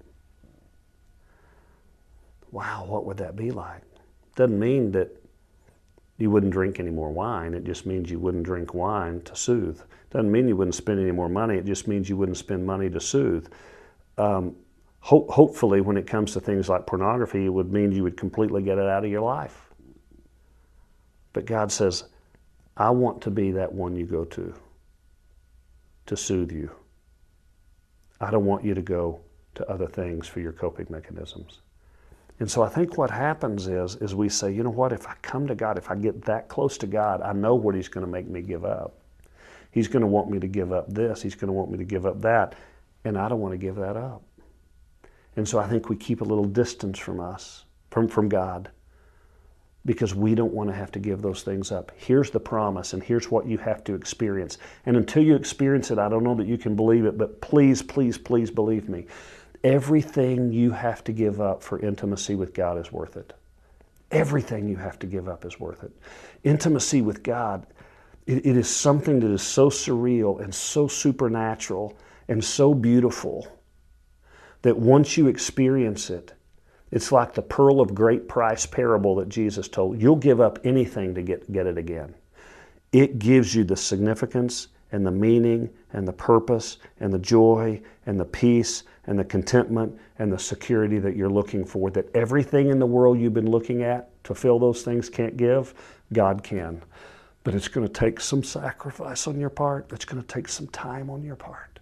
Wow, 2.51 2.87
what 2.87 3.05
would 3.05 3.19
that 3.19 3.37
be 3.37 3.51
like? 3.51 3.83
Doesn't 4.35 4.59
mean 4.59 4.93
that 4.93 5.23
you 6.19 6.31
wouldn't 6.31 6.53
drink 6.53 6.81
any 6.81 6.91
more 6.91 7.11
wine. 7.11 7.55
It 7.55 7.65
just 7.65 7.85
means 7.85 8.11
you 8.11 8.19
wouldn't 8.19 8.45
drink 8.45 8.73
wine 8.73 9.21
to 9.23 9.37
soothe. 9.37 9.81
Doesn't 10.11 10.31
mean 10.33 10.49
you 10.49 10.57
wouldn't 10.57 10.75
spend 10.75 11.01
any 11.01 11.11
more 11.11 11.29
money. 11.29 11.57
It 11.57 11.67
just 11.67 11.87
means 11.87 12.09
you 12.09 12.17
wouldn't 12.17 12.39
spend 12.39 12.65
money 12.65 12.89
to 12.89 13.01
soothe. 13.01 13.49
Um, 14.17 14.57
ho- 15.07 15.27
hopefully, 15.31 15.81
when 15.81 15.97
it 15.97 16.09
comes 16.09 16.33
to 16.33 16.41
things 16.41 16.69
like 16.69 16.85
pornography, 16.85 17.47
it 17.47 17.49
would 17.49 17.73
mean 17.73 17.93
you 17.93 18.03
would 18.03 18.17
completely 18.17 18.61
get 18.61 18.77
it 18.77 18.89
out 18.89 19.05
of 19.05 19.11
your 19.11 19.21
life. 19.21 19.71
But 21.33 21.47
God 21.47 21.71
says, 21.71 22.05
I 22.77 22.91
want 22.91 23.23
to 23.23 23.31
be 23.31 23.53
that 23.53 23.73
one 23.73 23.95
you 23.95 24.05
go 24.05 24.25
to 24.25 24.53
to 26.07 26.17
soothe 26.17 26.51
you. 26.51 26.71
I 28.21 28.33
don't 28.33 28.47
want 28.47 28.65
you 28.65 28.75
to 28.75 28.83
go 28.83 29.21
to 29.55 29.69
other 29.71 29.87
things 29.87 30.27
for 30.27 30.41
your 30.41 30.53
coping 30.53 30.87
mechanisms. 30.91 31.61
And 32.41 32.51
so 32.51 32.63
I 32.63 32.69
think 32.69 32.99
what 32.99 33.11
happens 33.11 33.69
is, 33.69 33.95
is 33.97 34.15
we 34.15 34.29
say, 34.29 34.53
you 34.53 34.65
know 34.65 34.71
what, 34.71 34.93
if 34.93 35.07
I 35.07 35.15
come 35.23 35.47
to 35.47 35.55
God, 35.55 35.79
if 35.79 35.89
I 35.89 35.95
get 35.95 36.25
that 36.25 36.49
close 36.49 36.77
to 36.79 36.87
God, 36.89 37.23
I 37.23 37.33
know 37.33 37.55
what 37.55 37.77
He's 37.77 37.89
going 37.89 38.05
to 38.05 38.11
make 38.11 38.29
me 38.29 38.43
give 38.43 38.65
up. 38.65 38.99
He's 39.71 39.87
going 39.87 40.03
to 40.03 40.09
want 40.09 40.31
me 40.31 40.41
to 40.41 40.49
give 40.49 40.73
up 40.73 40.93
this. 40.93 41.23
He's 41.23 41.37
going 41.37 41.49
to 41.49 41.53
want 41.53 41.71
me 41.71 41.79
to 41.79 41.85
give 41.85 42.07
up 42.07 42.21
that. 42.23 42.57
And 43.05 43.17
I 43.17 43.29
don't 43.29 43.41
want 43.41 43.53
to 43.53 43.59
give 43.59 43.77
that 43.77 43.97
up. 43.97 44.23
And 45.37 45.47
so 45.47 45.59
I 45.59 45.69
think 45.69 45.89
we 45.89 45.97
keep 45.97 46.23
a 46.23 46.25
little 46.25 46.45
distance 46.45 46.99
from 46.99 47.21
us, 47.21 47.65
from, 47.91 48.09
from 48.09 48.29
God, 48.29 48.71
because 49.85 50.15
we 50.15 50.35
don't 50.35 50.53
want 50.53 50.69
to 50.69 50.75
have 50.75 50.91
to 50.93 50.99
give 50.99 51.23
those 51.23 51.43
things 51.43 51.71
up. 51.71 51.93
Here's 51.97 52.31
the 52.31 52.41
promise, 52.41 52.93
and 52.93 53.03
here's 53.03 53.31
what 53.31 53.47
you 53.47 53.59
have 53.59 53.85
to 53.85 53.95
experience. 53.95 54.59
And 54.87 54.97
until 54.97 55.23
you 55.23 55.37
experience 55.37 55.91
it, 55.91 55.99
I 55.99 56.09
don't 56.09 56.25
know 56.25 56.35
that 56.35 56.47
you 56.47 56.59
can 56.59 56.75
believe 56.75 57.05
it, 57.05 57.17
but 57.17 57.41
please, 57.41 57.83
please, 57.83 58.19
please 58.19 58.51
believe 58.51 58.89
me. 58.89 59.07
Everything 59.63 60.53
you 60.53 60.71
have 60.73 61.05
to 61.05 61.13
give 61.13 61.41
up 61.41 61.63
for 61.63 61.79
intimacy 61.79 62.35
with 62.35 62.53
God 62.53 62.79
is 62.79 62.91
worth 62.91 63.17
it. 63.17 63.33
Everything 64.11 64.69
you 64.69 64.77
have 64.77 64.99
to 65.01 65.07
give 65.07 65.29
up 65.29 65.45
is 65.45 65.61
worth 65.61 65.85
it. 65.85 65.93
Intimacy 66.45 67.03
with 67.03 67.23
God, 67.23 67.67
it, 68.27 68.47
it 68.47 68.57
is 68.57 68.69
something 68.69 69.21
that 69.21 69.31
is 69.31 69.43
so 69.43 69.69
surreal 69.69 70.41
and 70.41 70.55
so 70.55 70.89
supernatural 70.89 71.97
and 72.29 72.45
so 72.45 72.75
beautiful 72.75 73.56
that 74.67 74.77
once 74.77 75.17
you 75.17 75.29
experience 75.29 76.11
it, 76.11 76.33
it's 76.91 77.13
like 77.13 77.35
the 77.35 77.43
pearl 77.43 77.81
of 77.81 77.95
great 77.95 78.27
price 78.27 78.67
parable 78.67 79.15
that 79.15 79.29
Jesus 79.29 79.69
told. 79.69 80.03
You'll 80.03 80.17
give 80.17 80.41
up 80.41 80.59
anything 80.65 81.15
to 81.15 81.23
get, 81.23 81.53
get 81.53 81.69
it 81.69 81.79
again. 81.79 82.17
It 82.91 83.21
gives 83.21 83.55
you 83.55 83.63
the 83.63 83.77
significance 83.77 84.67
and 84.91 85.07
the 85.07 85.13
meaning 85.13 85.71
and 85.93 86.07
the 86.07 86.13
purpose 86.13 86.79
and 86.99 87.15
the 87.15 87.19
joy 87.21 87.81
and 88.07 88.19
the 88.19 88.25
peace 88.25 88.83
and 89.07 89.17
the 89.17 89.25
contentment 89.25 89.97
and 90.19 90.33
the 90.33 90.39
security 90.39 90.99
that 90.99 91.15
you're 91.15 91.31
looking 91.31 91.65
for. 91.65 91.89
That 91.89 92.13
everything 92.13 92.71
in 92.71 92.81
the 92.81 92.87
world 92.87 93.21
you've 93.21 93.35
been 93.35 93.49
looking 93.49 93.85
at 93.85 94.11
to 94.25 94.35
fill 94.35 94.59
those 94.59 94.83
things 94.83 95.09
can't 95.09 95.37
give, 95.37 95.75
God 96.13 96.43
can. 96.43 96.83
But 97.45 97.55
it's 97.55 97.69
going 97.69 97.87
to 97.87 97.93
take 97.93 98.19
some 98.19 98.43
sacrifice 98.43 99.29
on 99.29 99.39
your 99.39 99.51
part, 99.51 99.93
it's 99.93 100.05
going 100.05 100.21
to 100.21 100.27
take 100.27 100.49
some 100.49 100.67
time 100.67 101.09
on 101.09 101.23
your 101.23 101.37
part. 101.37 101.76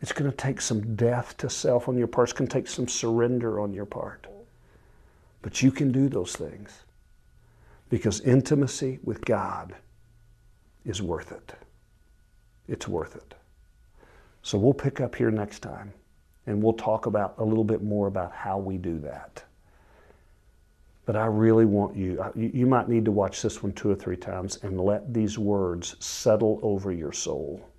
It's 0.00 0.12
going 0.12 0.30
to 0.30 0.36
take 0.36 0.60
some 0.60 0.96
death 0.96 1.36
to 1.38 1.50
self 1.50 1.88
on 1.88 1.98
your 1.98 2.06
part. 2.06 2.30
It's 2.30 2.38
going 2.38 2.48
to 2.48 2.54
take 2.54 2.68
some 2.68 2.88
surrender 2.88 3.60
on 3.60 3.72
your 3.72 3.84
part. 3.84 4.26
But 5.42 5.62
you 5.62 5.70
can 5.70 5.92
do 5.92 6.08
those 6.08 6.34
things 6.34 6.84
because 7.88 8.20
intimacy 8.20 8.98
with 9.02 9.24
God 9.24 9.74
is 10.84 11.02
worth 11.02 11.32
it. 11.32 11.52
It's 12.68 12.88
worth 12.88 13.16
it. 13.16 13.34
So 14.42 14.56
we'll 14.56 14.74
pick 14.74 15.00
up 15.00 15.14
here 15.14 15.30
next 15.30 15.60
time 15.60 15.92
and 16.46 16.62
we'll 16.62 16.72
talk 16.72 17.06
about 17.06 17.34
a 17.38 17.44
little 17.44 17.64
bit 17.64 17.82
more 17.82 18.06
about 18.06 18.32
how 18.32 18.58
we 18.58 18.78
do 18.78 18.98
that. 19.00 19.44
But 21.04 21.16
I 21.16 21.26
really 21.26 21.64
want 21.64 21.96
you, 21.96 22.24
you 22.36 22.66
might 22.66 22.88
need 22.88 23.04
to 23.04 23.10
watch 23.10 23.42
this 23.42 23.62
one 23.62 23.72
two 23.72 23.90
or 23.90 23.94
three 23.94 24.16
times 24.16 24.58
and 24.62 24.80
let 24.80 25.12
these 25.12 25.38
words 25.38 25.96
settle 25.98 26.60
over 26.62 26.92
your 26.92 27.12
soul. 27.12 27.69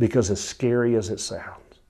Because 0.00 0.30
as 0.30 0.42
scary 0.42 0.96
as 0.96 1.10
it 1.10 1.20
sounds, 1.20 1.80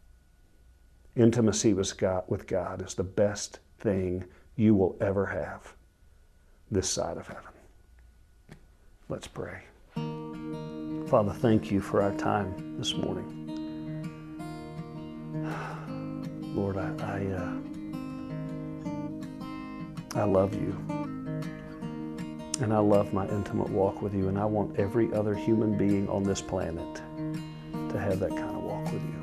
intimacy 1.15 1.75
with 1.75 1.97
God, 1.97 2.25
with 2.27 2.49
God 2.49 2.83
is 2.85 2.95
the 2.95 3.05
best 3.05 3.61
thing 3.79 4.25
you 4.57 4.75
will 4.75 4.97
ever 5.01 5.27
have 5.27 5.75
this 6.73 6.91
side 6.91 7.17
of 7.17 7.29
heaven. 7.29 7.53
Let's 9.09 9.29
pray. 9.29 9.63
Father, 9.95 11.33
thank 11.35 11.71
you 11.71 11.81
for 11.81 12.03
our 12.03 12.13
time 12.17 12.77
this 12.79 12.95
morning. 12.95 13.37
Lord, 16.57 16.79
I, 16.79 16.91
I, 17.05 17.27
uh, 20.17 20.21
I 20.21 20.25
love 20.25 20.53
you. 20.55 20.77
And 22.61 22.73
I 22.75 22.79
love 22.79 23.13
my 23.13 23.29
intimate 23.29 23.71
walk 23.71 24.03
with 24.03 24.15
you. 24.15 24.27
And 24.27 24.37
I 24.37 24.47
want 24.47 24.81
every 24.81 25.13
other 25.13 25.33
human 25.33 25.79
being 25.79 26.09
on 26.09 26.25
this 26.25 26.43
planet 26.43 27.01
to 27.91 27.99
have 27.99 28.21
that 28.21 28.31
kind 28.31 28.57
of 28.57 28.63
walk 28.63 28.85
with 28.93 29.03
you. 29.03 29.21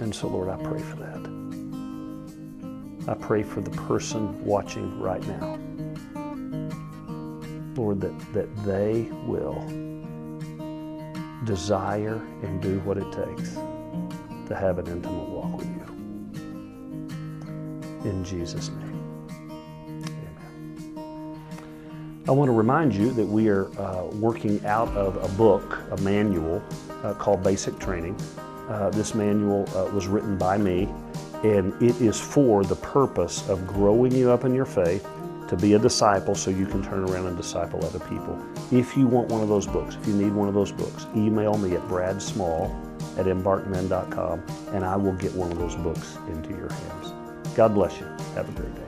And 0.00 0.14
so, 0.14 0.28
Lord, 0.28 0.48
I 0.48 0.56
pray 0.62 0.80
for 0.80 0.96
that. 0.96 1.38
I 3.08 3.14
pray 3.14 3.42
for 3.42 3.60
the 3.60 3.70
person 3.70 4.44
watching 4.44 5.00
right 5.00 5.26
now. 5.26 5.58
Lord, 7.74 8.00
that, 8.00 8.32
that 8.32 8.54
they 8.64 9.08
will 9.26 9.64
desire 11.44 12.20
and 12.42 12.60
do 12.60 12.80
what 12.80 12.98
it 12.98 13.10
takes 13.12 13.54
to 13.54 14.54
have 14.54 14.78
an 14.78 14.86
intimate 14.88 15.28
walk 15.28 15.58
with 15.58 15.68
you. 15.68 15.86
In 18.10 18.24
Jesus' 18.24 18.68
name. 18.68 18.87
I 22.28 22.30
want 22.32 22.50
to 22.50 22.52
remind 22.52 22.94
you 22.94 23.10
that 23.12 23.24
we 23.24 23.48
are 23.48 23.70
uh, 23.80 24.04
working 24.16 24.64
out 24.66 24.88
of 24.88 25.16
a 25.16 25.34
book, 25.38 25.78
a 25.90 25.96
manual 26.02 26.62
uh, 27.02 27.14
called 27.14 27.42
Basic 27.42 27.78
Training. 27.78 28.20
Uh, 28.68 28.90
this 28.90 29.14
manual 29.14 29.66
uh, 29.74 29.90
was 29.94 30.06
written 30.06 30.36
by 30.36 30.58
me, 30.58 30.90
and 31.42 31.72
it 31.82 31.98
is 32.02 32.20
for 32.20 32.64
the 32.64 32.76
purpose 32.76 33.48
of 33.48 33.66
growing 33.66 34.12
you 34.12 34.30
up 34.30 34.44
in 34.44 34.54
your 34.54 34.66
faith 34.66 35.08
to 35.48 35.56
be 35.56 35.72
a 35.72 35.78
disciple 35.78 36.34
so 36.34 36.50
you 36.50 36.66
can 36.66 36.84
turn 36.84 37.08
around 37.08 37.24
and 37.24 37.36
disciple 37.38 37.82
other 37.82 38.00
people. 38.00 38.38
If 38.70 38.94
you 38.94 39.06
want 39.06 39.28
one 39.28 39.40
of 39.40 39.48
those 39.48 39.66
books, 39.66 39.96
if 39.98 40.06
you 40.06 40.12
need 40.12 40.34
one 40.34 40.48
of 40.48 40.54
those 40.54 40.70
books, 40.70 41.06
email 41.16 41.56
me 41.56 41.76
at 41.76 41.82
bradsmall 41.84 42.68
at 43.18 43.24
embarkmen.com 43.24 44.42
and 44.74 44.84
I 44.84 44.96
will 44.96 45.14
get 45.14 45.32
one 45.32 45.50
of 45.50 45.58
those 45.58 45.76
books 45.76 46.18
into 46.28 46.50
your 46.50 46.70
hands. 46.70 47.54
God 47.56 47.74
bless 47.74 47.98
you. 47.98 48.06
Have 48.34 48.50
a 48.50 48.52
great 48.52 48.74
day. 48.74 48.87